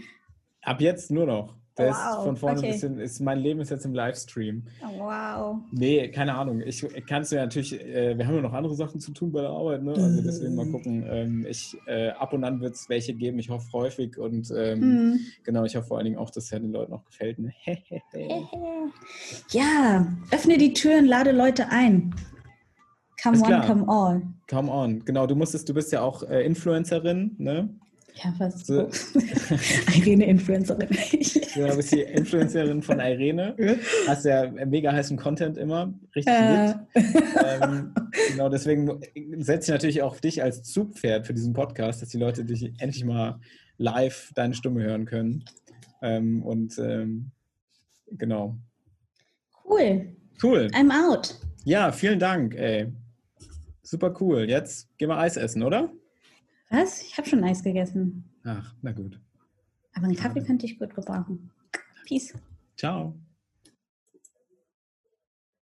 [0.63, 1.55] Ab jetzt nur noch.
[1.77, 2.67] Der Wow, ist von vorne okay.
[2.73, 4.63] bis hin, ist, mein Leben ist jetzt im Livestream.
[4.83, 5.57] Oh, wow.
[5.71, 6.59] Nee, keine Ahnung.
[6.61, 9.39] Ich kann es mir natürlich, äh, wir haben ja noch andere Sachen zu tun bei
[9.39, 9.93] der Arbeit, ne?
[9.93, 10.71] Also deswegen mal Mhm.
[10.71, 11.05] gucken.
[11.07, 14.79] Ähm, ich, äh, ab und an wird es welche geben, ich hoffe häufig und ähm,
[14.79, 15.19] Mhm.
[15.45, 17.39] genau, ich hoffe vor allen Dingen auch, dass es ja den Leuten auch gefällt.
[17.39, 17.53] Ne?
[19.51, 22.13] Ja, öffne die Türen, lade Leute ein.
[23.23, 23.65] Come Ist one, klar.
[23.65, 24.21] come all.
[24.49, 25.05] Come on.
[25.05, 27.69] Genau, du musstest, du bist ja auch äh, Influencerin, ne?
[28.15, 28.65] Ja, was?
[28.65, 28.89] So.
[29.95, 30.89] Irene Influencerin.
[31.53, 33.57] Ja, du bist die Influencerin von Irene.
[34.07, 35.93] Hast ja mega heißen Content immer.
[36.15, 36.75] Richtig äh.
[37.61, 37.93] Ähm,
[38.29, 39.01] genau, deswegen
[39.39, 43.03] setze ich natürlich auch dich als Zugpferd für diesen Podcast, dass die Leute dich endlich
[43.03, 43.41] mal
[43.77, 45.43] live deine Stimme hören können.
[46.01, 47.31] Ähm, und ähm,
[48.11, 48.57] genau.
[49.65, 50.15] cool.
[50.41, 50.69] Cool.
[50.73, 51.35] I'm out.
[51.65, 52.93] Ja, vielen Dank, ey.
[53.83, 54.49] Super cool.
[54.49, 55.91] Jetzt gehen wir Eis essen, oder?
[56.71, 57.01] Was?
[57.01, 58.23] Ich habe schon Eis gegessen.
[58.43, 59.19] Ach, na gut.
[59.93, 61.51] Aber einen Kaffee könnte ich gut gebrauchen.
[62.05, 62.33] Peace.
[62.77, 63.13] Ciao.